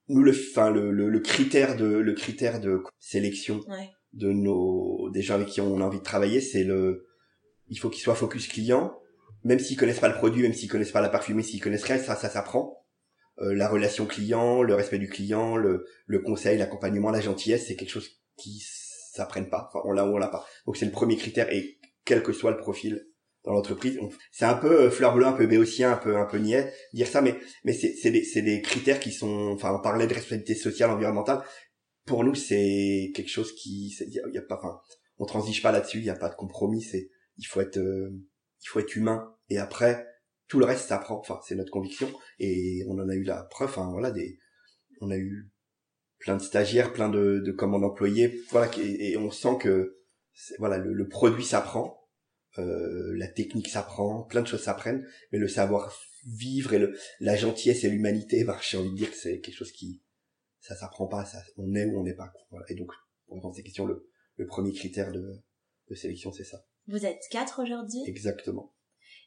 [0.09, 3.61] Nous, le, enfin, le, le, le critère de, le critère de sélection.
[3.67, 7.07] Ouais de nos des gens avec qui on a envie de travailler, c'est le
[7.67, 8.99] il faut qu'ils soient focus client,
[9.43, 11.97] même s'ils connaissent pas le produit, même s'ils connaissent pas la parfumée, s'ils connaissent rien,
[11.97, 12.85] ça ça s'apprend.
[13.41, 17.75] Euh, la relation client, le respect du client, le, le conseil, l'accompagnement, la gentillesse, c'est
[17.75, 18.61] quelque chose qui
[19.13, 19.69] s'apprenne pas.
[19.69, 20.45] Enfin, on l'a ou on l'a pas.
[20.65, 23.05] Donc c'est le premier critère et quel que soit le profil
[23.43, 23.99] dans l'entreprise.
[24.31, 27.07] C'est un peu euh, fleur bleue, un peu béotien, un peu un peu niais dire
[27.07, 29.51] ça, mais mais c'est c'est des c'est des critères qui sont.
[29.53, 31.43] Enfin, on parlait de responsabilité sociale, environnementale.
[32.05, 34.57] Pour nous, c'est quelque chose qui il y, a pas.
[34.57, 34.79] Enfin,
[35.17, 35.99] on transige pas là-dessus.
[35.99, 36.81] Il y a pas de compromis.
[36.81, 38.09] C'est il faut être euh,
[38.61, 39.35] il faut être humain.
[39.49, 40.05] Et après,
[40.47, 41.19] tout le reste s'apprend.
[41.19, 42.11] Enfin, c'est notre conviction.
[42.39, 43.69] Et on en a eu la preuve.
[43.69, 44.39] Enfin, voilà, des
[45.01, 45.49] on a eu
[46.19, 49.97] plein de stagiaires, plein de, de commandes employées, voilà, et, on sent que
[50.57, 51.98] voilà le, le produit s'apprend
[52.57, 57.35] euh, la technique s'apprend, plein de choses s'apprennent, mais le savoir vivre et le, la
[57.35, 60.01] gentillesse et l'humanité, bah, j'ai envie de dire que c'est quelque chose qui,
[60.59, 62.31] ça s'apprend pas, ça, on est ou on n'est pas.
[62.49, 62.65] Voilà.
[62.69, 62.91] Et donc,
[63.27, 65.41] pour répondre à ces questions, le, le premier critère de,
[65.89, 66.65] de sélection, c'est ça.
[66.87, 68.01] Vous êtes quatre aujourd'hui?
[68.07, 68.73] Exactement.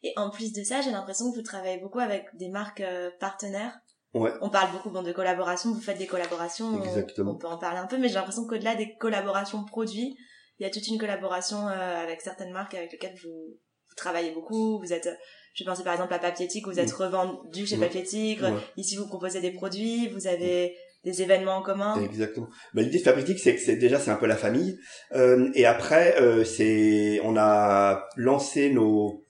[0.02, 3.10] Et en plus de ça, j'ai l'impression que vous travaillez beaucoup avec des marques euh,
[3.20, 3.78] partenaires.
[4.14, 4.32] Ouais.
[4.42, 7.32] On parle beaucoup bon, de collaboration, vous faites des collaborations, Exactement.
[7.32, 10.16] On, peut en parler un peu, mais j'ai l'impression qu'au-delà des collaborations produits,
[10.62, 14.30] il y a toute une collaboration euh, avec certaines marques avec lesquelles vous, vous travaillez
[14.30, 14.78] beaucoup.
[14.78, 15.08] Vous êtes,
[15.54, 18.62] je pensais par exemple à Papier vous êtes revendu chez Papier Tigre.
[18.76, 22.00] Ici, vous proposez des produits, vous avez des événements en commun.
[22.00, 22.48] Exactement.
[22.74, 24.78] Bah, l'idée de Papier c'est que c'est déjà c'est un peu la famille.
[25.16, 29.26] Euh, et après, euh, c'est on a lancé nos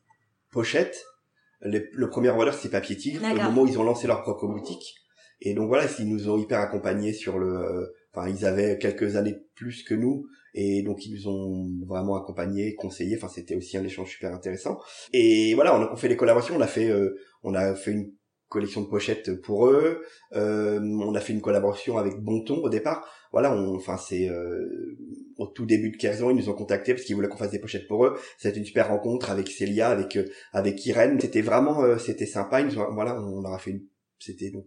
[0.51, 1.03] pochettes.
[1.62, 3.25] le premier vendeur c'est Papier Tigre.
[3.25, 4.97] Au moment où ils ont lancé leur propre boutique.
[5.40, 7.90] Et donc voilà, ils nous ont hyper accompagnés sur le.
[8.14, 12.75] Enfin, ils avaient quelques années plus que nous et donc ils nous ont vraiment accompagnés,
[12.75, 13.17] conseillés.
[13.17, 14.79] Enfin, c'était aussi un échange super intéressant.
[15.12, 16.57] Et voilà, on, a, fait des collaborations.
[16.57, 18.12] On a fait, euh, on a fait une
[18.49, 20.03] collection de pochettes pour eux.
[20.35, 23.09] Euh, on a fait une collaboration avec Bonton au départ.
[23.33, 24.99] Voilà, enfin c'est euh,
[25.38, 27.61] au tout début de Kerzon, ils nous ont contactés parce qu'ils voulaient qu'on fasse des
[27.61, 28.19] pochettes pour eux.
[28.37, 30.19] C'était une super rencontre avec Célia, avec
[30.53, 31.19] avec Irène.
[31.19, 32.61] C'était vraiment, c'était sympa.
[32.61, 33.87] Ils nous voilà, on leur a fait une,
[34.19, 34.67] c'était donc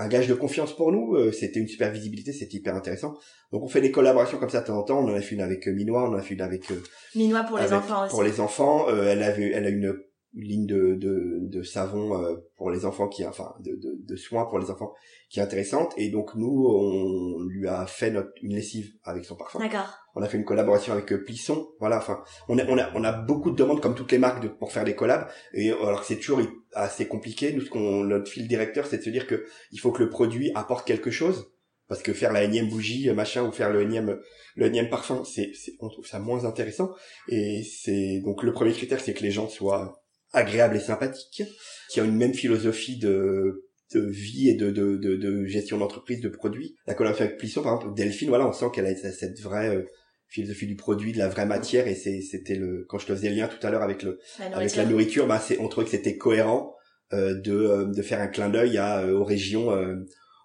[0.00, 1.14] un gage de confiance pour nous.
[1.14, 3.14] Euh, c'était une super visibilité, c'était hyper intéressant.
[3.52, 4.98] Donc on fait des collaborations comme ça de temps en temps.
[4.98, 6.82] On en a fait une avec euh, Minois, on en a fait une avec euh,
[7.14, 8.10] Minois pour les enfants aussi.
[8.10, 9.94] Pour les enfants, elle avait, elle a une
[10.34, 14.58] ligne de, de, de savon pour les enfants qui, enfin, de, de, de, soins pour
[14.58, 14.92] les enfants
[15.28, 15.92] qui est intéressante.
[15.96, 19.58] Et donc nous, on lui a fait notre, une lessive avec son parfum.
[19.58, 19.92] D'accord.
[20.14, 21.68] On a fait une collaboration avec Plisson.
[21.80, 24.42] Voilà, enfin, on a, on a, on a beaucoup de demandes comme toutes les marques
[24.42, 25.28] de, pour faire des collabs.
[25.52, 26.40] Et alors c'est toujours
[26.74, 27.52] assez compliqué.
[27.52, 30.10] Nous, ce qu'on, notre fil directeur, c'est de se dire que il faut que le
[30.10, 31.50] produit apporte quelque chose.
[31.88, 34.20] Parce que faire la énième bougie, machin, ou faire le énième,
[34.54, 36.94] le énième parfum, c'est, on trouve ça moins intéressant.
[37.26, 39.99] Et c'est, donc le premier critère, c'est que les gens soient
[40.32, 41.42] agréables et sympathiques,
[41.90, 46.20] qui ont une même philosophie de, de vie et de, de, de, de gestion d'entreprise,
[46.20, 46.76] de produits.
[46.86, 49.82] La collaboration avec Plisson, par exemple, Delphine, voilà, on sent qu'elle a cette vraie euh,
[50.28, 53.36] philosophie du produit, de la vraie matière, et c'était le, quand je te faisais le
[53.36, 54.20] lien tout à l'heure avec le,
[54.52, 56.76] avec la nourriture, bah, c'est, on trouvait que c'était cohérent,
[57.12, 59.70] euh, de, euh, de faire un clin d'œil à, aux régions,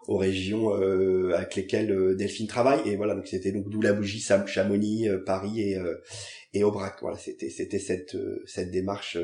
[0.07, 0.71] aux régions
[1.33, 5.77] avec lesquelles Delphine travaille, et voilà, donc c'était donc d'où la bougie, Chamonix, Paris et,
[6.53, 8.17] et Aubrac, voilà, c'était, c'était cette,
[8.47, 9.19] cette démarche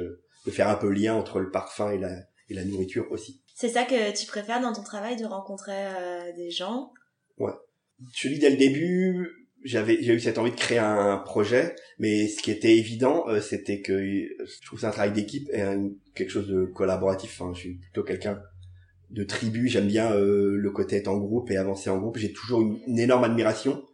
[0.46, 2.12] de faire un peu lien entre le parfum et la,
[2.50, 3.42] et la nourriture aussi.
[3.56, 6.92] C'est ça que tu préfères dans ton travail, de rencontrer euh, des gens?
[7.38, 7.54] Ouais.
[8.16, 9.30] Je dis dès le début,
[9.64, 13.40] j'avais j'ai eu cette envie de créer un projet, mais ce qui était évident, euh,
[13.40, 15.64] c'était que je trouve c'est un travail d'équipe et
[16.16, 17.40] quelque chose de collaboratif.
[17.40, 18.42] Enfin, je suis plutôt quelqu'un
[19.12, 19.68] de tribu.
[19.68, 22.18] J'aime bien euh, le côté être en groupe et avancer en groupe.
[22.18, 23.86] J'ai toujours une, énorme admiration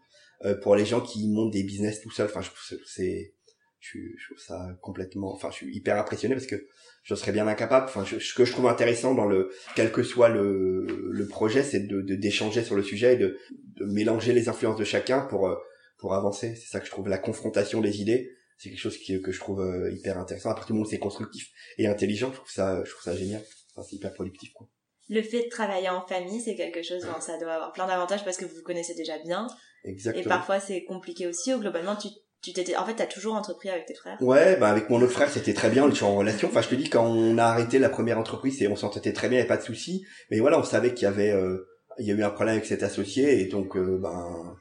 [0.62, 2.28] pour les gens qui montent des business tout seuls.
[2.28, 3.34] Enfin, je trouve c'est
[3.80, 5.34] je, je trouve ça complètement.
[5.34, 6.68] Enfin, je suis hyper impressionné parce que
[7.04, 7.86] je serais bien incapable.
[7.88, 11.82] Enfin, ce que je trouve intéressant dans le, quel que soit le, le projet, c'est
[11.82, 13.38] de d'échanger sur le sujet et de,
[13.76, 15.56] de mélanger les influences de chacun pour euh,
[16.00, 16.56] pour avancer.
[16.56, 18.32] C'est ça que je trouve la confrontation des idées.
[18.58, 20.50] C'est quelque chose qui, que je trouve euh, hyper intéressant.
[20.50, 22.30] Après tout le monde c'est constructif et intelligent.
[22.32, 23.44] Je trouve ça, je trouve ça génial.
[23.76, 24.68] Enfin, c'est hyper productif, quoi.
[25.10, 28.36] Le fait de travailler en famille, c'est quelque chose, ça doit avoir plein d'avantages parce
[28.36, 29.48] que vous vous connaissez déjà bien.
[29.86, 30.26] Exactement.
[30.26, 32.10] Et parfois c'est compliqué aussi, ou globalement tu
[32.48, 34.18] tu t'étais en fait t'as toujours entrepris avec tes frères?
[34.22, 36.48] Ouais bah avec mon autre frère c'était très bien on était en relation.
[36.48, 39.28] Enfin je te dis quand on a arrêté la première entreprise et on s'entendait très
[39.28, 40.06] bien avait pas de souci.
[40.32, 41.68] Mais voilà on savait qu'il y avait euh,
[42.00, 44.56] il y a eu un problème avec cet associé et donc euh, ben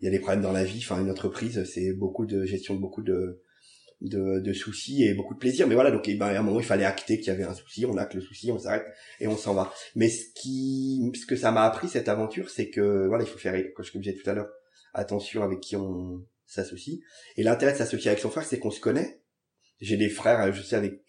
[0.00, 0.80] il y a des problèmes dans la vie.
[0.82, 3.40] Enfin une entreprise c'est beaucoup de gestion de beaucoup de
[4.02, 5.66] de, de soucis et beaucoup de plaisir.
[5.66, 7.86] Mais voilà donc ben, à un moment il fallait acter qu'il y avait un souci
[7.86, 8.84] on acte le souci on s'arrête
[9.20, 9.72] et on s'en va.
[9.96, 13.38] Mais ce qui ce que ça m'a appris cette aventure c'est que voilà il faut
[13.38, 14.50] faire comme je disais tout à l'heure
[14.92, 17.00] attention avec qui on s'associe.
[17.36, 19.22] Et l'intérêt de s'associer avec son frère, c'est qu'on se connaît.
[19.80, 21.02] J'ai des frères, euh, je sais avec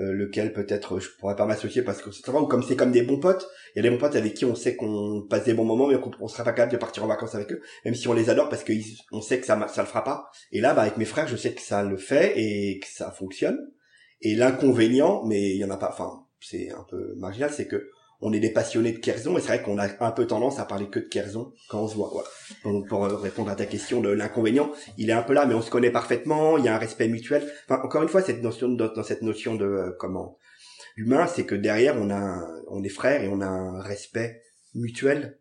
[0.00, 3.02] euh, lequel peut-être je pourrais pas m'associer parce que c'est ou comme c'est comme des
[3.02, 5.54] bons potes, il y a des bons potes avec qui on sait qu'on passe des
[5.54, 7.94] bons moments mais qu'on on sera pas capable de partir en vacances avec eux, même
[7.94, 10.30] si on les adore parce qu'on sait que ça ça le fera pas.
[10.52, 13.10] Et là, bah, avec mes frères, je sais que ça le fait et que ça
[13.10, 13.58] fonctionne.
[14.20, 17.90] Et l'inconvénient, mais il y en a pas, enfin, c'est un peu marginal, c'est que
[18.20, 20.64] on est des passionnés de Kerzon et c'est vrai qu'on a un peu tendance à
[20.64, 22.10] parler que de Kerzon quand on se voit.
[22.12, 22.28] Voilà.
[22.64, 25.54] Donc pour euh, répondre à ta question de l'inconvénient, il est un peu là, mais
[25.54, 27.48] on se connaît parfaitement, il y a un respect mutuel.
[27.68, 30.36] Enfin, encore une fois, cette notion de, dans cette notion de euh, comment
[30.96, 34.42] humain, c'est que derrière on a, on est frères et on a un respect
[34.74, 35.38] mutuel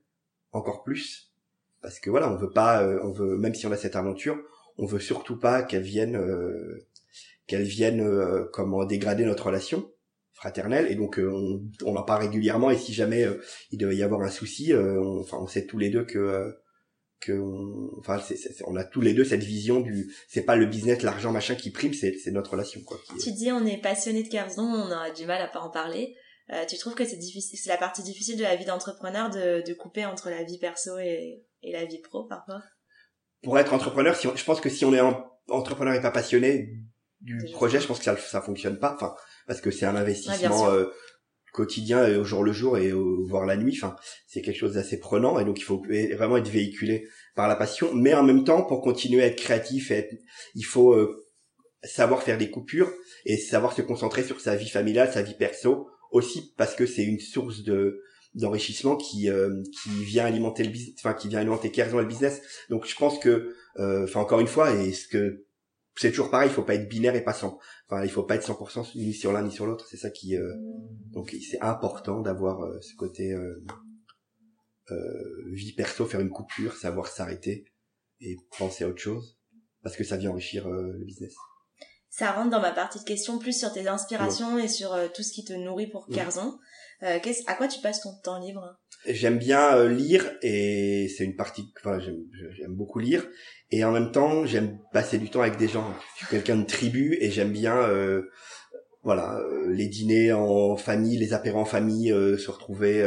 [0.51, 1.33] encore plus,
[1.81, 4.37] parce que voilà, on veut pas, euh, on veut même si on a cette aventure,
[4.77, 6.21] on veut surtout pas qu'elle vienne,
[7.47, 8.07] qu'elle vienne
[8.53, 9.89] comment dégrader notre relation
[10.37, 12.71] fraternelle et donc euh, on, on en parle régulièrement.
[12.71, 15.65] Et si jamais euh, il devait y avoir un souci euh, on, enfin on sait
[15.65, 16.55] tous les deux que
[17.19, 20.67] que on, enfin c'est, on a tous les deux cette vision du c'est pas le
[20.67, 24.21] business l'argent machin qui prime c'est c'est notre relation quoi tu dis on est passionné
[24.23, 26.15] de Kerzon on a du mal à pas en parler.
[26.69, 29.73] Tu trouves que c'est difficile c'est la partie difficile de la vie d'entrepreneur de, de
[29.73, 32.61] couper entre la vie perso et, et la vie pro parfois?
[33.41, 35.01] Pour être entrepreneur si je pense que si on est
[35.49, 36.69] entrepreneur et pas passionné
[37.19, 38.93] du projet je pense que ça ça fonctionne pas.
[38.95, 39.13] Enfin
[39.47, 40.85] parce que c'est un investissement euh,
[41.53, 43.73] quotidien et au jour le jour et au, voire la nuit.
[43.81, 43.95] Enfin,
[44.27, 47.93] c'est quelque chose d'assez prenant et donc il faut vraiment être véhiculé par la passion.
[47.95, 50.09] Mais en même temps, pour continuer à être créatif, et
[50.53, 51.25] il faut euh,
[51.83, 52.91] savoir faire des coupures
[53.25, 57.03] et savoir se concentrer sur sa vie familiale, sa vie perso aussi parce que c'est
[57.03, 58.01] une source de
[58.33, 62.41] d'enrichissement qui euh, qui vient alimenter le business enfin qui vient alimenter carrément le business
[62.69, 65.46] donc je pense que enfin encore une fois et ce que
[65.97, 67.59] c'est toujours pareil, il faut pas être binaire et passant.
[67.87, 69.87] Enfin, il faut pas être 100% ni sur l'un ni sur l'autre.
[69.89, 70.53] C'est ça qui, euh,
[71.11, 73.65] donc c'est important d'avoir euh, ce côté euh,
[75.51, 77.65] vie perso, faire une coupure, savoir s'arrêter
[78.21, 79.37] et penser à autre chose,
[79.83, 81.35] parce que ça vient enrichir le business.
[82.17, 85.31] Ça rentre dans ma partie de questions plus sur tes inspirations et sur tout ce
[85.31, 86.57] qui te nourrit pour Carzon.
[87.01, 88.75] à quoi tu passes ton temps libre?
[89.05, 91.71] J'aime bien lire et c'est une partie.
[91.79, 93.27] Enfin, j'aime beaucoup lire.
[93.71, 95.93] Et en même temps j'aime passer du temps avec des gens.
[96.13, 98.31] Je suis quelqu'un de tribu et j'aime bien euh,
[99.03, 103.03] voilà euh, les dîners en famille les apéros en famille euh, se retrouver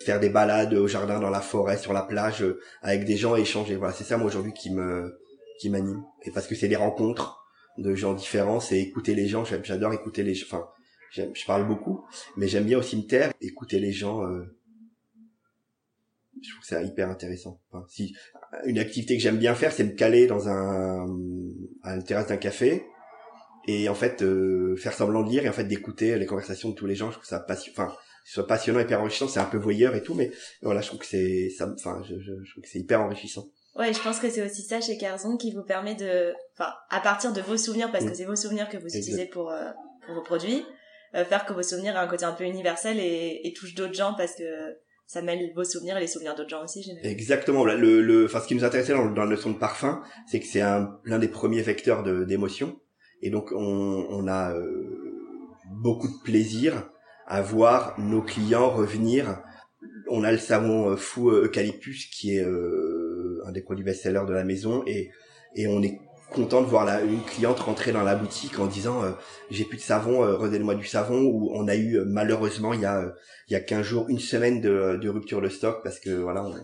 [0.00, 2.44] faire des balades au jardin dans la forêt sur la plage
[2.82, 3.76] avec des gens et échanger.
[3.76, 5.20] Voilà c'est ça moi aujourd'hui qui me
[5.60, 6.02] qui m'anime.
[6.22, 7.38] Et parce que c'est des rencontres
[7.78, 10.66] de gens différents c'est écouter les gens j'adore écouter les enfin
[11.12, 12.04] je parle beaucoup
[12.36, 14.22] mais j'aime bien aussi me taire écouter les gens
[16.42, 17.60] je trouve c'est hyper intéressant.
[17.88, 18.14] Si
[18.64, 21.06] une activité que j'aime bien faire, c'est me caler dans un
[21.82, 22.84] à la terrasse d'un café
[23.66, 26.74] et en fait euh, faire semblant de lire et en fait d'écouter les conversations de
[26.74, 27.10] tous les gens.
[27.10, 27.74] Je trouve ça passionnant.
[27.76, 29.28] Enfin, soit passionnant, hyper enrichissant.
[29.28, 30.30] C'est un peu voyeur et tout, mais
[30.62, 31.72] voilà, je trouve que c'est ça.
[31.74, 33.48] Enfin, je, je, je trouve que c'est hyper enrichissant.
[33.78, 37.00] Ouais, je pense que c'est aussi ça chez Carzon qui vous permet de, enfin, à
[37.00, 39.70] partir de vos souvenirs, parce que c'est vos souvenirs que vous utilisez pour, euh,
[40.04, 40.64] pour vos produits,
[41.14, 43.94] euh, faire que vos souvenirs aient un côté un peu universel et, et touchent d'autres
[43.94, 44.42] gens parce que
[45.06, 46.90] ça mêle vos souvenirs et les souvenirs d'autres gens aussi.
[47.04, 47.64] Exactement.
[47.64, 50.46] Le, le, enfin, ce qui nous intéressait dans, dans la leçon de parfum, c'est que
[50.46, 52.80] c'est l'un des premiers vecteurs d'émotion,
[53.22, 55.22] et donc on, on a euh,
[55.70, 56.90] beaucoup de plaisir
[57.26, 59.40] à voir nos clients revenir.
[60.10, 62.44] On a le savon euh, fou eucalyptus qui est
[63.48, 65.10] un des produits best-sellers de la maison, et
[65.54, 65.98] et on est
[66.30, 69.12] content de voir une cliente rentrer dans la boutique en disant euh,
[69.50, 71.22] j'ai plus de savon, euh, redonnez-moi du savon.
[71.22, 73.14] Ou on a eu euh, malheureusement il y a
[73.48, 76.54] il y a 15 jours une semaine de, rupture de stock parce que voilà on,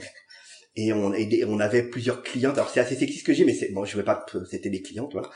[0.76, 2.58] et on et on avait plusieurs clientes.
[2.58, 4.82] Alors c'est assez sexy ce que j'ai, mais c'est bon je vais pas c'était des
[4.82, 5.30] clientes voilà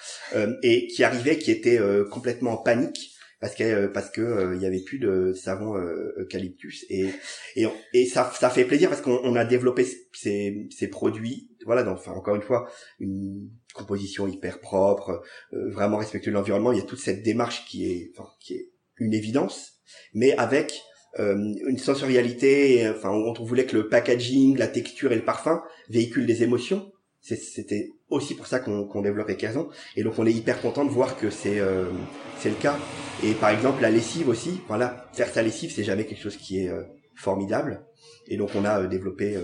[0.63, 1.81] et qui arrivaient qui étaient
[2.11, 5.77] complètement en panique parce que parce que il y avait plus de savon
[6.17, 7.11] eucalyptus et
[7.57, 11.99] et et ça ça fait plaisir parce qu'on a développé ces ces produits voilà donc
[11.99, 13.49] enfin encore une fois une
[13.79, 15.23] composition hyper propre,
[15.53, 16.73] euh, vraiment respectueux de l'environnement.
[16.73, 19.81] Il y a toute cette démarche qui est, enfin, qui est une évidence,
[20.13, 20.83] mais avec
[21.19, 21.35] euh,
[21.67, 22.89] une sensorialité.
[22.89, 26.93] Enfin, on voulait que le packaging, la texture et le parfum véhiculent des émotions.
[27.21, 29.69] C'était aussi pour ça qu'on qu développait Kazon.
[29.97, 31.91] Et donc, on est hyper content de voir que c'est euh,
[32.39, 32.79] c'est le cas.
[33.23, 34.61] Et par exemple, la lessive aussi.
[34.69, 36.71] Voilà, faire sa lessive, c'est jamais quelque chose qui est
[37.15, 37.85] formidable.
[38.29, 39.37] Et donc, on a développé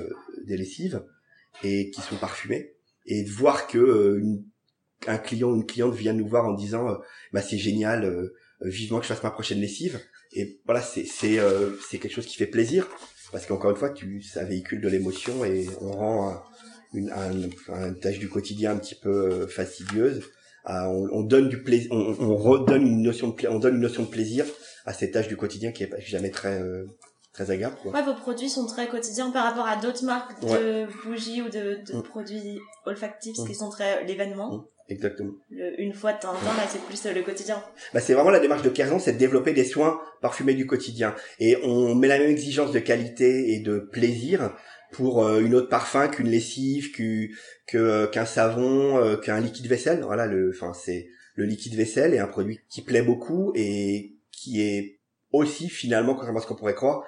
[0.46, 1.02] des lessives
[1.62, 2.74] et qui sont parfumées
[3.06, 4.44] et de voir que euh, une,
[5.06, 6.96] un client ou une cliente vient nous voir en disant euh,
[7.32, 10.00] bah c'est génial euh, vivement que je fasse ma prochaine lessive
[10.32, 11.38] et voilà c'est c'est
[11.88, 12.88] c'est quelque chose qui fait plaisir
[13.30, 16.42] parce qu'encore une fois tu ça véhicule de l'émotion et on rend
[16.94, 20.22] une, un, une tâche du quotidien un petit peu fastidieuse
[20.66, 24.04] on, on, donne du plaisir on, on, redonne une notion de on donne une notion
[24.04, 24.46] de plaisir
[24.86, 26.60] à ces tâches du quotidien qui est jamais très
[27.34, 27.76] très agréable.
[27.82, 27.92] Quoi.
[27.92, 31.80] Ouais, vos produits sont très quotidiens par rapport à d'autres marques de bougies ou de,
[31.84, 32.02] de mm.
[32.04, 33.46] produits olfactifs mm.
[33.46, 34.56] qui sont très l'événement.
[34.56, 34.64] Mm.
[34.90, 35.32] Exactement.
[35.78, 37.62] une fois de temps en temps, là, c'est plus euh, le quotidien.
[37.94, 41.14] Bah, c'est vraiment la démarche de Kerzon, c'est de développer des soins parfumés du quotidien.
[41.40, 44.54] Et on met la même exigence de qualité et de plaisir
[44.94, 46.92] pour euh, une autre parfum qu'une lessive,
[47.74, 50.02] euh, qu'un savon, qu'un liquide vaisselle.
[50.02, 54.62] Voilà, le, enfin, c'est le liquide vaisselle est un produit qui plaît beaucoup et qui
[54.62, 55.00] est
[55.32, 57.02] aussi finalement, contrairement à ce qu'on pourrait croire,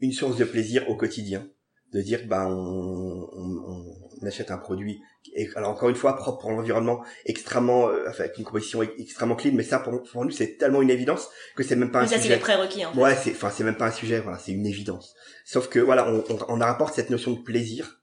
[0.00, 1.48] une source de plaisir au quotidien
[1.92, 5.00] de dire on, on, on, achète un produit
[5.34, 9.36] et alors encore une fois propre pour l'environnement extrêmement euh, enfin, avec une composition extrêmement
[9.36, 12.06] clean mais ça pour, pour nous c'est tellement une évidence que c'est même pas un
[12.06, 12.34] ça, sujet.
[12.34, 13.00] c'est prérequis en fait.
[13.00, 15.14] ouais c'est enfin c'est même pas un sujet voilà c'est une évidence.
[15.44, 18.00] Sauf que voilà on, on, on rapporte cette notion de plaisir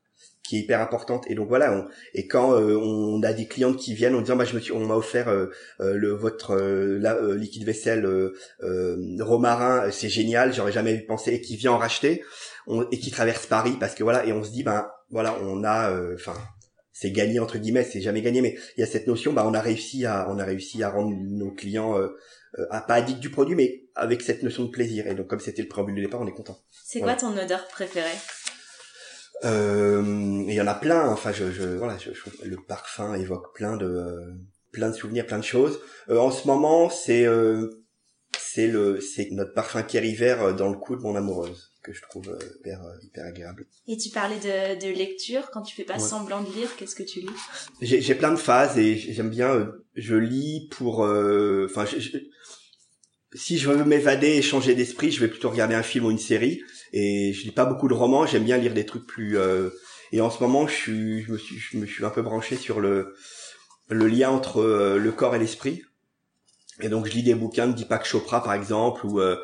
[0.51, 1.23] qui est hyper importante.
[1.29, 4.35] Et donc voilà on, et quand euh, on a des clientes qui viennent en disant
[4.35, 5.47] bah je me suis on m'a offert euh,
[5.79, 8.07] euh, le votre la, liquide vaisselle
[9.19, 12.23] romarin c'est génial j'aurais jamais pensé et qui vient en racheter
[12.67, 15.63] on, et qui traverse Paris parce que voilà et on se dit ben voilà on
[15.63, 16.35] a enfin
[16.93, 19.53] c'est gagné entre guillemets c'est jamais gagné mais il y a cette notion bah on
[19.53, 21.95] a réussi à on a réussi à rendre nos clients
[22.69, 25.07] à pas addicts du produit mais avec cette notion de plaisir.
[25.07, 26.59] Et donc comme c'était le préambule de départ on est content.
[26.71, 28.17] C'est quoi ton odeur préférée?
[29.43, 31.07] Euh, il y en a plein.
[31.09, 32.11] Enfin, je, je voilà, je,
[32.45, 34.35] le parfum évoque plein de
[34.71, 35.79] plein de souvenirs, plein de choses.
[36.09, 37.69] Euh, en ce moment, c'est euh,
[38.37, 42.01] c'est le c'est notre parfum Kerry vert dans le cou de mon amoureuse que je
[42.01, 43.65] trouve hyper hyper agréable.
[43.87, 47.03] Et tu parlais de, de lecture quand tu fais pas semblant de lire, qu'est-ce que
[47.03, 47.27] tu lis?
[47.81, 49.73] J'ai plein de phases et j'aime bien.
[49.95, 51.85] je lis pour enfin
[53.33, 56.19] si je veux m'évader et changer d'esprit, je vais plutôt regarder un film ou une
[56.19, 56.61] série.
[56.93, 59.37] Et je lis pas beaucoup de romans, j'aime bien lire des trucs plus.
[59.37, 59.69] Euh...
[60.11, 62.57] Et en ce moment, je suis, je me suis, je me suis un peu branché
[62.57, 63.15] sur le
[63.89, 65.83] le lien entre euh, le corps et l'esprit.
[66.79, 69.37] Et donc, je lis des bouquins de Deepak Chopra, par exemple, ou euh,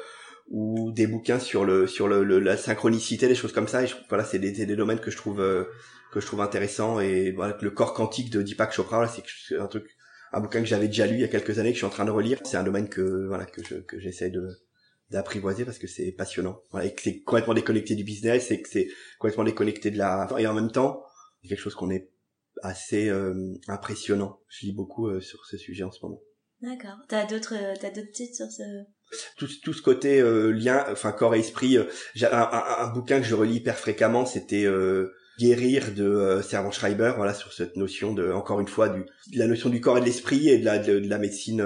[0.50, 3.84] ou des bouquins sur le sur le, la synchronicité, des choses comme ça.
[3.84, 5.66] Et je, voilà, c'est des, des domaines que je trouve euh,
[6.12, 7.00] que je trouve intéressants.
[7.00, 9.96] Et voilà, le corps quantique de Deepak Chopra, c'est un truc,
[10.34, 11.92] un bouquin que j'avais déjà lu il y a quelques années que je suis en
[11.92, 12.40] train de relire.
[12.44, 14.48] C'est un domaine que voilà que je que j'essaie de
[15.10, 18.68] d'apprivoiser parce que c'est passionnant voilà, et que c'est complètement déconnecté du business et que
[18.68, 18.90] c'est
[19.20, 21.04] complètement déconnecté de la et en même temps
[21.42, 22.12] c'est quelque chose qu'on est
[22.62, 26.20] assez euh, impressionnant je lis beaucoup euh, sur ce sujet en ce moment
[26.62, 28.64] d'accord t'as d'autres euh, t'as d'autres titres sur ce
[29.38, 31.78] tout, tout ce côté lien enfin corps et esprit
[32.14, 34.68] j'ai un, un, bouquin que je relis hyper fréquemment c'était
[35.40, 39.02] guérir de Servan Schreiber voilà sur cette notion de encore une fois du
[39.34, 41.62] de la notion du corps et de l'esprit et de la de, la médecine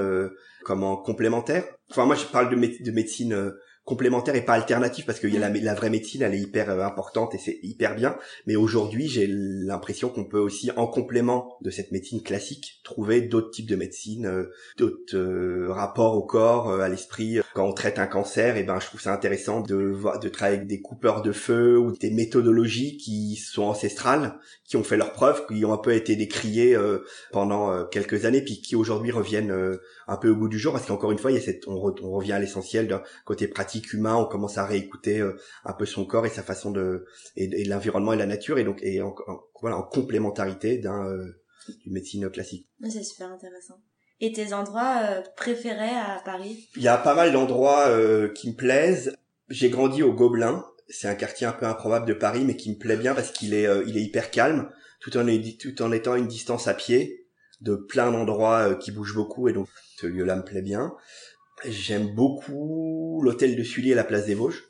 [0.63, 1.63] comment complémentaire.
[1.89, 3.59] Enfin moi je parle de, de médecine euh,
[3.91, 6.69] complémentaire et pas alternative parce que y a la, la, vraie médecine elle est hyper
[6.69, 8.15] euh, importante et c'est hyper bien.
[8.47, 13.51] Mais aujourd'hui j'ai l'impression qu'on peut aussi en complément de cette médecine classique trouver d'autres
[13.51, 18.57] types de médecine euh, d'autres rapports au corps à l'esprit quand on traite un cancer
[18.57, 21.77] et ben je trouve ça intéressant de voir de travailler avec des coupeurs de feu
[21.77, 25.93] ou des méthodologies qui sont ancestrales qui ont fait leurs preuves qui ont un peu
[25.93, 26.77] été décriées
[27.31, 29.53] pendant quelques années puis qui aujourd'hui reviennent
[30.07, 31.79] un peu au bout du jour parce qu'encore une fois il y a cette on,
[31.79, 36.05] revient à l'essentiel d'un côté pratique humain on commence à réécouter euh, un peu son
[36.05, 39.15] corps et sa façon de et, l'environnement et la nature et donc et en,
[39.61, 41.41] voilà en complémentarité d'un euh,
[41.83, 42.67] d'une médecine classique.
[42.89, 43.75] C'est super intéressant
[44.21, 46.69] et tes endroits euh, préférés à Paris?
[46.77, 47.89] Il y a pas mal d'endroits
[48.33, 49.17] qui me plaisent.
[49.49, 50.65] J'ai grandi au Gobelin.
[50.87, 53.53] C'est un quartier un peu improbable de Paris mais qui me plaît bien parce qu'il
[53.53, 54.69] est il est hyper calme
[54.99, 57.25] tout en étant une distance à pied
[57.61, 59.67] de plein d'endroits qui bougent beaucoup et donc
[59.97, 60.93] ce lieu-là me plaît bien.
[61.65, 64.63] J'aime beaucoup l'hôtel de Sully à la place des Vosges.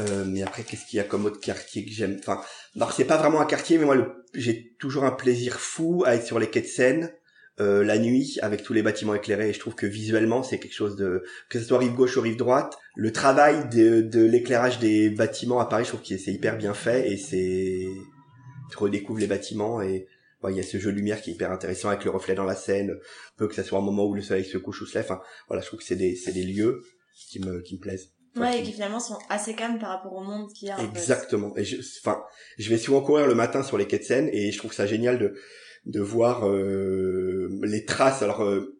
[0.00, 2.16] Euh, mais après, qu'est-ce qu'il y a comme autre quartier que j'aime?
[2.18, 2.40] Enfin,
[2.76, 3.96] alors c'est pas vraiment un quartier, mais moi,
[4.34, 7.12] j'ai toujours un plaisir fou à être sur les quais de Seine
[7.60, 9.50] euh, la nuit avec tous les bâtiments éclairés.
[9.50, 12.20] Et je trouve que visuellement, c'est quelque chose de que ce soit rive gauche ou
[12.20, 12.76] rive droite.
[12.96, 16.74] Le travail de, de l'éclairage des bâtiments à Paris, je trouve que c'est hyper bien
[16.74, 17.86] fait et c'est
[18.70, 20.06] tu redécouvres les bâtiments et
[20.50, 22.44] il y a ce jeu de lumière qui est hyper intéressant avec le reflet dans
[22.44, 22.94] la scène,
[23.36, 25.04] peu que ça soit un moment où le soleil se couche ou se lève.
[25.04, 26.82] Enfin, voilà, je trouve que c'est des, c'est des lieux
[27.30, 28.12] qui me, qui me plaisent.
[28.36, 30.78] ouais, et qui finalement sont assez calmes par rapport au monde qu'il y a.
[30.78, 31.56] Exactement.
[31.56, 32.22] Et je, enfin,
[32.58, 34.86] je vais souvent courir le matin sur les quais de Seine et je trouve ça
[34.86, 35.34] génial de,
[35.86, 38.22] de voir euh, les traces.
[38.22, 38.76] Alors, euh,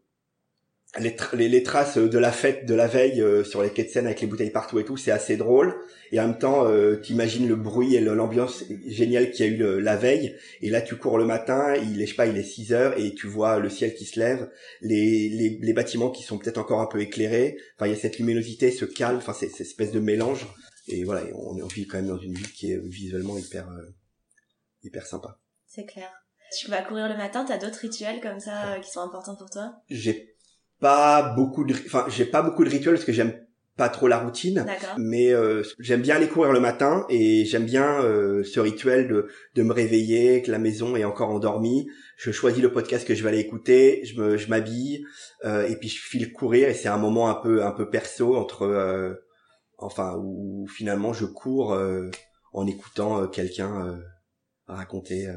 [0.99, 4.07] les, les, traces de la fête de la veille euh, sur les quais de Seine
[4.07, 5.75] avec les bouteilles partout et tout, c'est assez drôle.
[6.11, 9.53] Et en même temps, euh, tu imagines le bruit et l'ambiance géniale qu'il y a
[9.53, 10.37] eu la veille.
[10.63, 12.99] Et là, tu cours le matin, il est, je sais pas, il est 6 heures
[12.99, 14.51] et tu vois le ciel qui se lève,
[14.81, 17.57] les, les, les bâtiments qui sont peut-être encore un peu éclairés.
[17.77, 20.47] Enfin, il y a cette luminosité, ce calme, enfin, cette espèce de mélange.
[20.89, 23.95] Et voilà, on, on, vit quand même dans une ville qui est visuellement hyper, euh,
[24.83, 25.41] hyper sympa.
[25.67, 26.11] C'est clair.
[26.59, 29.75] Tu vas courir le matin, t'as d'autres rituels comme ça qui sont importants pour toi?
[29.89, 30.37] J'ai
[30.81, 34.19] pas beaucoup de, enfin, j'ai pas beaucoup de rituels parce que j'aime pas trop la
[34.19, 34.65] routine,
[34.97, 39.29] mais euh, j'aime bien aller courir le matin et j'aime bien euh, ce rituel de,
[39.55, 41.87] de me réveiller, que la maison est encore endormie.
[42.17, 45.05] Je choisis le podcast que je vais aller écouter, je me, je m'habille
[45.45, 48.35] euh, et puis je file courir et c'est un moment un peu, un peu perso
[48.37, 49.19] entre,
[49.77, 51.79] enfin, où finalement je cours
[52.55, 54.01] en écoutant quelqu'un
[54.67, 55.29] raconter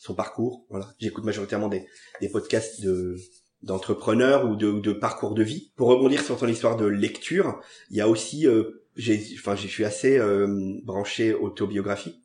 [0.00, 0.66] son parcours.
[0.70, 1.86] Voilà, j'écoute majoritairement des,
[2.20, 3.16] des podcasts de
[3.62, 5.72] d'entrepreneurs ou de, de, parcours de vie.
[5.76, 8.86] Pour rebondir sur ton histoire de lecture, il y a aussi euh,
[9.38, 10.20] enfin, je suis assez
[10.84, 12.22] branché autobiographie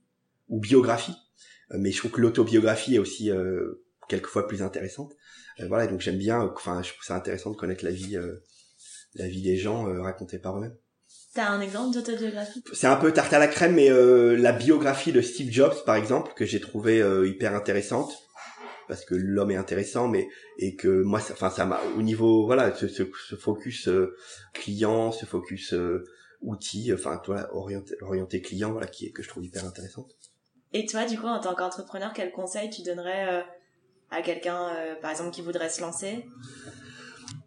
[0.49, 1.15] ou biographie,
[1.72, 3.32] mais je trouve que l'autobiographie est aussi
[4.07, 5.13] quelquefois plus intéressante.
[5.67, 8.17] voilà, donc j'aime bien, enfin, je trouve ça intéressant de connaître la vie,
[9.15, 10.76] la vie des gens racontée par eux-mêmes.
[11.34, 15.14] T'as un exemple d'autobiographie C'est un peu tarte à la crème, mais euh, la biographie
[15.14, 18.14] de Steve Jobs, par exemple, que j'ai trouvé euh, hyper intéressante,
[18.90, 20.28] parce que l'homme est intéressant, mais
[20.58, 24.14] et que moi, enfin, ça m'a au niveau, voilà, ce, ce, ce focus euh,
[24.54, 25.74] client, ce focus
[26.42, 30.12] outil, enfin, toi, orienté, orienté client, voilà, qui est que je trouve hyper intéressante.
[30.74, 33.46] Et toi, du coup, en tant qu'entrepreneur, quel conseil tu donnerais
[34.10, 34.70] à quelqu'un,
[35.02, 36.26] par exemple, qui voudrait se lancer?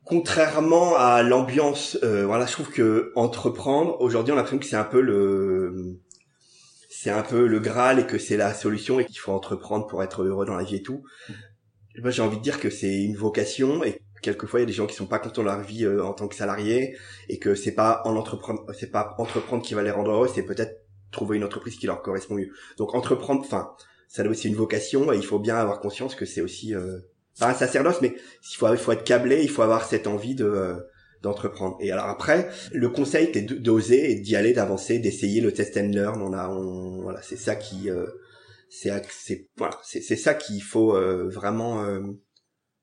[0.05, 4.77] Contrairement à l'ambiance, euh, voilà, je trouve que entreprendre aujourd'hui, on a l'impression que c'est
[4.77, 5.99] un peu le,
[6.91, 10.03] c'est un peu le graal et que c'est la solution et qu'il faut entreprendre pour
[10.03, 11.05] être heureux dans la vie et tout.
[12.01, 14.73] Moi, j'ai envie de dire que c'est une vocation et quelquefois il y a des
[14.73, 16.97] gens qui sont pas contents de leur vie euh, en tant que salariés
[17.29, 20.45] et que c'est pas en entreprendre, c'est pas entreprendre qui va les rendre heureux, c'est
[20.45, 20.83] peut-être
[21.13, 22.51] trouver une entreprise qui leur correspond mieux.
[22.79, 23.71] Donc entreprendre, enfin,
[24.09, 26.99] ça doit aussi une vocation et il faut bien avoir conscience que c'est aussi euh,
[27.39, 28.15] pas un sacerdoce, mais
[28.51, 30.75] il faut, il faut être câblé, il faut avoir cette envie de euh,
[31.23, 31.77] d'entreprendre.
[31.81, 35.89] Et alors après, le conseil c'est d'oser et d'y aller, d'avancer, d'essayer le test and
[35.89, 36.21] learn.
[36.21, 38.07] On a, on, voilà, c'est ça qui, euh,
[38.69, 41.87] c'est, voilà, c'est, ça qu'il faut euh, vraiment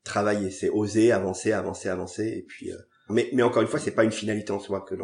[0.04, 0.50] travailler.
[0.50, 2.26] C'est oser, avancer, avancer, avancer.
[2.26, 2.72] Et puis,
[3.08, 4.96] mais, mais encore une fois, c'est pas une finalité en soi que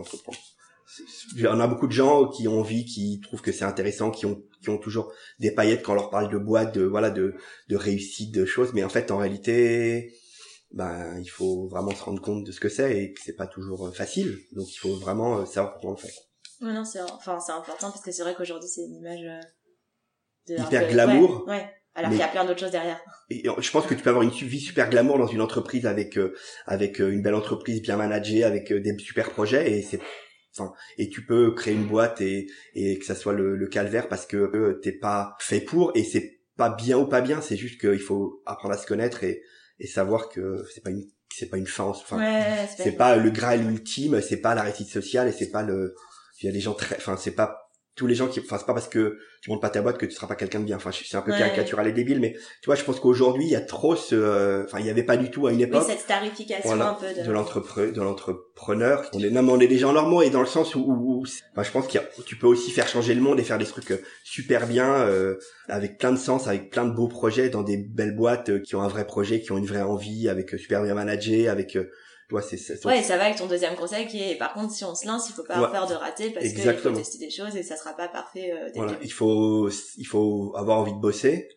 [1.35, 4.27] d'entreprendre on a beaucoup de gens qui ont envie, qui trouvent que c'est intéressant, qui
[4.27, 7.35] ont qui ont toujours des paillettes quand on leur parle de boîte, de voilà, de
[7.69, 8.73] de réussite, de choses.
[8.75, 10.13] Mais en fait, en réalité,
[10.73, 13.47] ben il faut vraiment se rendre compte de ce que c'est et que c'est pas
[13.47, 14.39] toujours euh, facile.
[14.53, 16.15] Donc il faut vraiment euh, savoir comment on le fait.
[16.61, 20.55] Ouais, non, c'est enfin c'est important parce que c'est vrai qu'aujourd'hui c'est une image euh,
[20.55, 21.45] de hyper glamour.
[21.47, 21.71] Ouais.
[21.95, 23.01] Alors qu'il y a plein d'autres choses derrière.
[23.29, 26.17] Et je pense que tu peux avoir une vie super glamour dans une entreprise avec
[26.67, 29.99] avec une belle entreprise bien managée, avec des super projets et c'est
[30.97, 34.37] et tu peux créer une boîte et, et que ça soit le, calvaire parce que
[34.37, 38.01] euh, t'es pas fait pour et c'est pas bien ou pas bien, c'est juste qu'il
[38.01, 39.43] faut apprendre à se connaître et,
[39.79, 42.19] et savoir que c'est pas une c'est pas une fin enfin
[42.77, 45.95] c'est pas, le graal ultime c'est pas la réussite sociale et c'est pas le
[46.41, 47.68] il y a des gens très enfin c'est pas
[47.99, 50.07] tous les gens qui enfin c'est pas parce que tu montes pas ta boîte que
[50.07, 50.77] tu seras pas quelqu'un de bien.
[50.77, 52.33] Enfin c'est un peu caricatural et débile mais
[52.63, 55.03] tu vois je pense qu'aujourd'hui il y a trop ce euh, enfin il y avait
[55.03, 58.01] pas du tout à une époque oui, cette tarification un peu de, de l'entrepreneur de
[58.01, 61.25] l'entrepreneur on est non on est des gens normaux et dans le sens où, où,
[61.53, 63.91] enfin, je pense qu'il tu peux aussi faire changer le monde et faire des trucs
[63.91, 65.37] euh, super bien euh,
[65.69, 68.83] avec plein de sens avec plein de beaux projets dans des belles boîtes qui ont
[68.83, 71.77] un vrai projet qui ont une vraie envie avec super bien managé avec
[72.31, 74.95] Ouais, c'est, ouais, ça va avec ton deuxième conseil qui est, par contre, si on
[74.95, 77.57] se lance, il faut pas avoir peur de rater parce qu'il faut tester des choses
[77.57, 78.53] et ça sera pas parfait.
[78.53, 81.49] Euh, voilà, il faut, il faut avoir envie de bosser,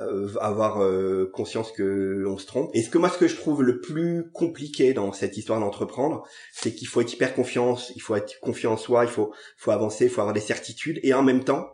[0.00, 2.70] euh, avoir euh, conscience que on se trompe.
[2.74, 6.28] Et ce que moi, ce que je trouve le plus compliqué dans cette histoire d'entreprendre,
[6.52, 9.70] c'est qu'il faut être hyper confiance, il faut être confiant en soi, il faut, faut
[9.70, 11.66] avancer, il faut avoir des certitudes et en même temps,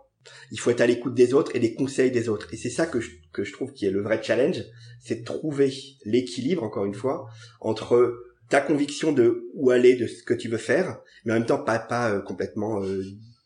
[0.52, 2.55] il faut être à l'écoute des autres et des conseils des autres.
[2.55, 4.62] Et c'est ça que je, que je trouve qui est le vrai challenge,
[5.00, 5.74] c'est de trouver
[6.05, 7.26] l'équilibre, encore une fois,
[7.61, 8.14] entre
[8.55, 11.59] ta conviction de où aller, de ce que tu veux faire, mais en même temps
[11.59, 13.02] pas pas euh, complètement euh,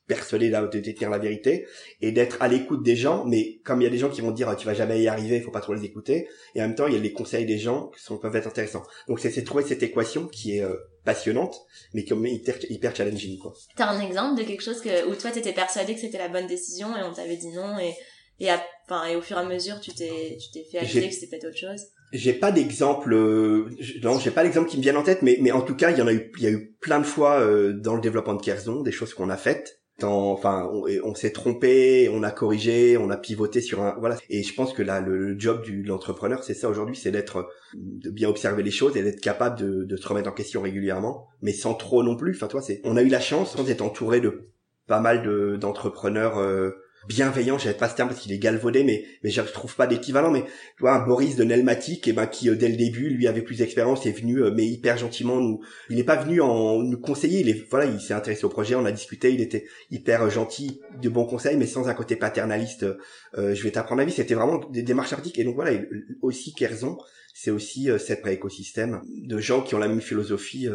[0.07, 1.67] persuadé de détenir la vérité
[2.03, 3.25] et d'être à l'écoute des gens.
[3.25, 5.37] Mais comme il y a des gens qui vont dire tu vas jamais y arriver,
[5.37, 7.47] il faut pas trop les écouter, et en même temps il y a les conseils
[7.47, 8.83] des gens qui sont peuvent être intéressants.
[9.09, 11.59] Donc c'est trouver cette équation qui est euh, passionnante,
[11.95, 13.55] mais qui est hyper, hyper challenging quoi.
[13.77, 16.47] T'as un exemple de quelque chose que où toi t'étais persuadé que c'était la bonne
[16.47, 17.95] décision et on t'avait dit non et
[18.41, 18.51] et,
[18.85, 21.29] enfin, et au fur et à mesure tu t'es tu t'es fait aviser que c'était
[21.29, 21.81] peut-être autre chose?
[22.13, 23.69] J'ai pas d'exemple euh,
[24.03, 25.99] non j'ai pas d'exemple qui me viennent en tête mais mais en tout cas il
[25.99, 28.35] y en a eu il y a eu plein de fois euh, dans le développement
[28.35, 29.77] de Kerzon des choses qu'on a faites.
[30.01, 30.71] Enfin
[31.03, 34.17] on, s'est trompé on a corrigé on a pivoté sur un voilà.
[34.31, 37.49] Et je pense que là le, job du de l'entrepreneur c'est ça aujourd'hui c'est d'être
[37.75, 41.27] de bien observer les choses et d'être capable de, de se remettre en question régulièrement
[41.43, 42.37] mais sans trop non plus.
[42.37, 44.53] Enfin toi c'est on a eu la chance d'être entouré de
[44.87, 46.71] pas mal de d'entrepreneurs euh,
[47.09, 50.31] bienveillant, j'avais pas ce terme parce qu'il est galvaudé, mais mais je trouve pas d'équivalent.
[50.31, 53.27] Mais tu vois, Boris de Nelmatic, et eh ben qui euh, dès le début lui
[53.27, 55.61] avait plus d'expérience, est venu euh, mais hyper gentiment nous.
[55.89, 58.75] Il n'est pas venu en nous conseiller, il est voilà, il s'est intéressé au projet,
[58.75, 62.15] on a discuté, il était hyper euh, gentil, de bons conseils, mais sans un côté
[62.15, 62.87] paternaliste.
[63.35, 65.39] je vais t'apprendre la vie, c'était vraiment des démarches artistiques.
[65.39, 65.79] Et donc voilà,
[66.23, 66.99] aussi Kerzon,
[67.35, 70.69] c'est aussi cet écosystème de gens qui ont la même philosophie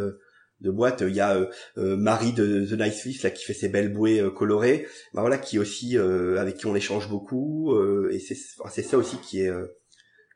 [0.64, 1.02] de boîte.
[1.02, 1.46] Il y a euh,
[1.78, 4.88] euh, Marie de The Nice List là qui fait ses belles bouées euh, colorées.
[5.14, 7.76] Bah voilà, qui aussi avec qui on échange beaucoup
[8.10, 8.38] et c'est
[8.70, 9.52] c'est ça aussi qui est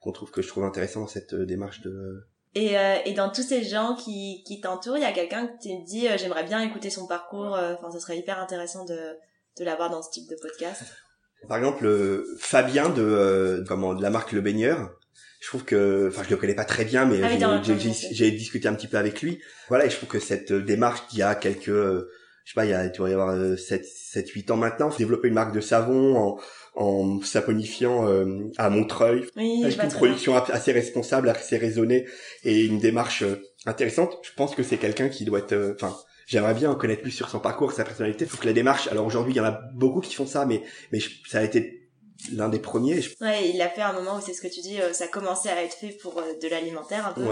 [0.02, 2.76] qu'on trouve que je trouve intéressant dans cette démarche de et,
[3.06, 6.08] et dans tous ces gens qui, qui t'entourent, il y a quelqu'un qui te dit
[6.18, 8.98] j'aimerais bien écouter son parcours, enfin ça serait hyper intéressant de,
[9.60, 10.84] de l'avoir dans ce type de podcast.
[11.48, 14.97] Par exemple, Fabien de, comment, de la marque Le Baigneur,
[15.48, 18.74] je trouve que, enfin, je le connais pas très bien, mais ah j'ai discuté un
[18.74, 19.40] petit peu avec lui.
[19.70, 22.04] Voilà, et je trouve que cette démarche qui a quelques, je
[22.44, 25.30] je sais pas, il y a, tu y avoir 7, 7, 8 ans maintenant, développer
[25.30, 26.38] une marque de savon en,
[26.76, 32.08] en saponifiant euh, à Montreuil, oui, avec une production assez responsable, assez raisonnée
[32.44, 34.18] et une démarche euh, intéressante.
[34.24, 35.96] Je pense que c'est quelqu'un qui doit être, euh, enfin,
[36.26, 38.26] j'aimerais bien en connaître plus sur son parcours, sa personnalité.
[38.26, 38.90] Il faut que la démarche.
[38.90, 41.87] Alors aujourd'hui, il y en a beaucoup qui font ça, mais mais ça a été
[42.34, 43.00] l'un des premiers.
[43.22, 45.08] Ouais, il l'a fait à un moment où c'est ce que tu dis, euh, ça
[45.08, 47.26] commençait à être fait pour euh, de l'alimentaire un peu,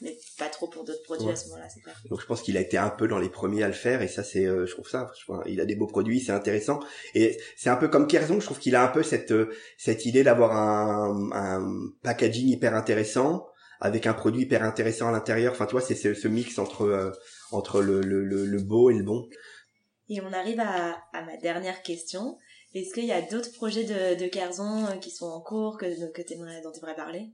[0.00, 1.96] mais pas trop pour d'autres produits à ce moment-là, c'est clair.
[2.10, 4.08] Donc je pense qu'il a été un peu dans les premiers à le faire et
[4.08, 5.10] ça c'est, euh, je trouve ça,
[5.46, 6.80] il a des beaux produits, c'est intéressant
[7.14, 9.34] et c'est un peu comme Kerzon, je trouve qu'il a un peu cette
[9.78, 13.46] cette idée d'avoir un, un packaging hyper intéressant
[13.80, 15.52] avec un produit hyper intéressant à l'intérieur.
[15.52, 17.12] Enfin, tu vois, c'est ce mix entre
[17.50, 19.28] entre le, le, le, beau et le bon.
[20.08, 22.38] Et on arrive à, à ma dernière question.
[22.74, 25.86] Est-ce qu'il y a d'autres projets de, de Kerzon euh, qui sont en cours, que,
[25.86, 26.22] que
[26.62, 27.30] dont tu aimerais parler?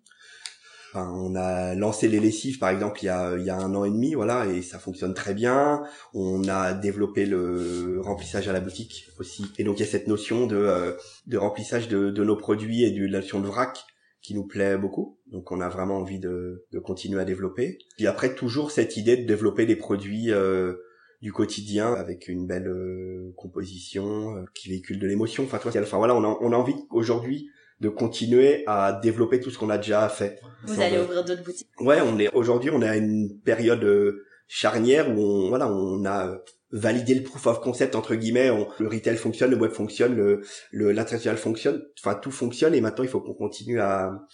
[0.90, 3.74] Enfin, on a lancé les lessives par exemple il y a il y a un
[3.74, 5.82] an et demi voilà et ça fonctionne très bien.
[6.14, 10.06] On a développé le remplissage à la boutique aussi et donc il y a cette
[10.08, 10.92] notion de euh,
[11.26, 13.84] de remplissage de, de nos produits et de la notion de vrac
[14.22, 15.18] qui nous plaît beaucoup.
[15.30, 17.78] Donc on a vraiment envie de, de continuer à développer.
[17.98, 20.72] Et après toujours cette idée de développer des produits euh,
[21.20, 25.44] du quotidien avec une belle euh, composition euh, qui véhicule de l'émotion.
[25.44, 27.50] Enfin, toi, enfin voilà, on a, on a envie aujourd'hui
[27.80, 30.40] de continuer à développer tout ce qu'on a déjà fait.
[30.64, 31.68] Vous allez ouvrir d'autres boutiques.
[31.80, 36.04] Ouais, on est aujourd'hui, on est à une période euh, charnière où on voilà, on
[36.04, 36.38] a
[36.70, 40.42] validé le proof of concept entre guillemets, le retail fonctionne, le web fonctionne, le
[40.72, 44.26] l'international fonctionne, enfin tout fonctionne et maintenant il faut qu'on continue à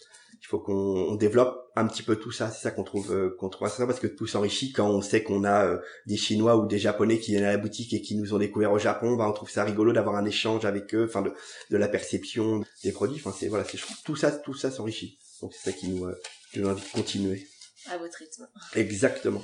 [0.44, 2.50] il faut qu'on développe un petit peu tout ça.
[2.50, 5.22] C'est ça qu'on trouve euh, qu'on trouve ça parce que tout s'enrichit quand on sait
[5.22, 8.14] qu'on a euh, des Chinois ou des Japonais qui viennent à la boutique et qui
[8.14, 9.16] nous ont découvert au Japon.
[9.16, 11.32] Bah, on trouve ça rigolo d'avoir un échange avec eux, enfin de,
[11.70, 13.22] de la perception des produits.
[13.24, 15.18] Enfin c'est voilà, c'est tout ça tout ça s'enrichit.
[15.40, 16.14] Donc c'est ça qui nous euh,
[16.56, 17.48] nous envie de continuer.
[17.90, 18.46] À votre rythme.
[18.74, 19.42] Exactement.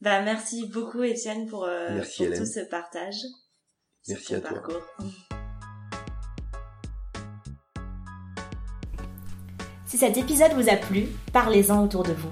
[0.00, 3.22] Bah merci beaucoup Étienne pour, euh, pour tout ce partage.
[4.06, 4.62] Merci à toi.
[9.86, 12.30] Si cet épisode vous a plu, parlez-en autour de vous.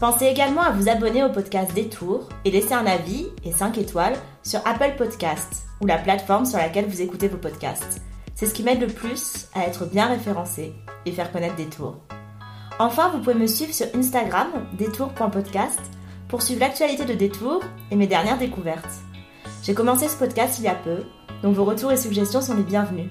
[0.00, 4.16] Pensez également à vous abonner au podcast Détour et laisser un avis et 5 étoiles
[4.42, 8.02] sur Apple Podcasts ou la plateforme sur laquelle vous écoutez vos podcasts.
[8.34, 10.74] C'est ce qui m'aide le plus à être bien référencé
[11.06, 11.96] et faire connaître Détour.
[12.80, 15.80] Enfin, vous pouvez me suivre sur Instagram, détour.podcast,
[16.28, 18.84] pour suivre l'actualité de Détour et mes dernières découvertes.
[19.62, 21.04] J'ai commencé ce podcast il y a peu,
[21.44, 23.10] donc vos retours et suggestions sont les bienvenus.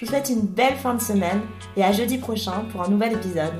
[0.00, 1.42] Je vous souhaite une belle fin de semaine
[1.76, 3.52] et à jeudi prochain pour un nouvel épisode.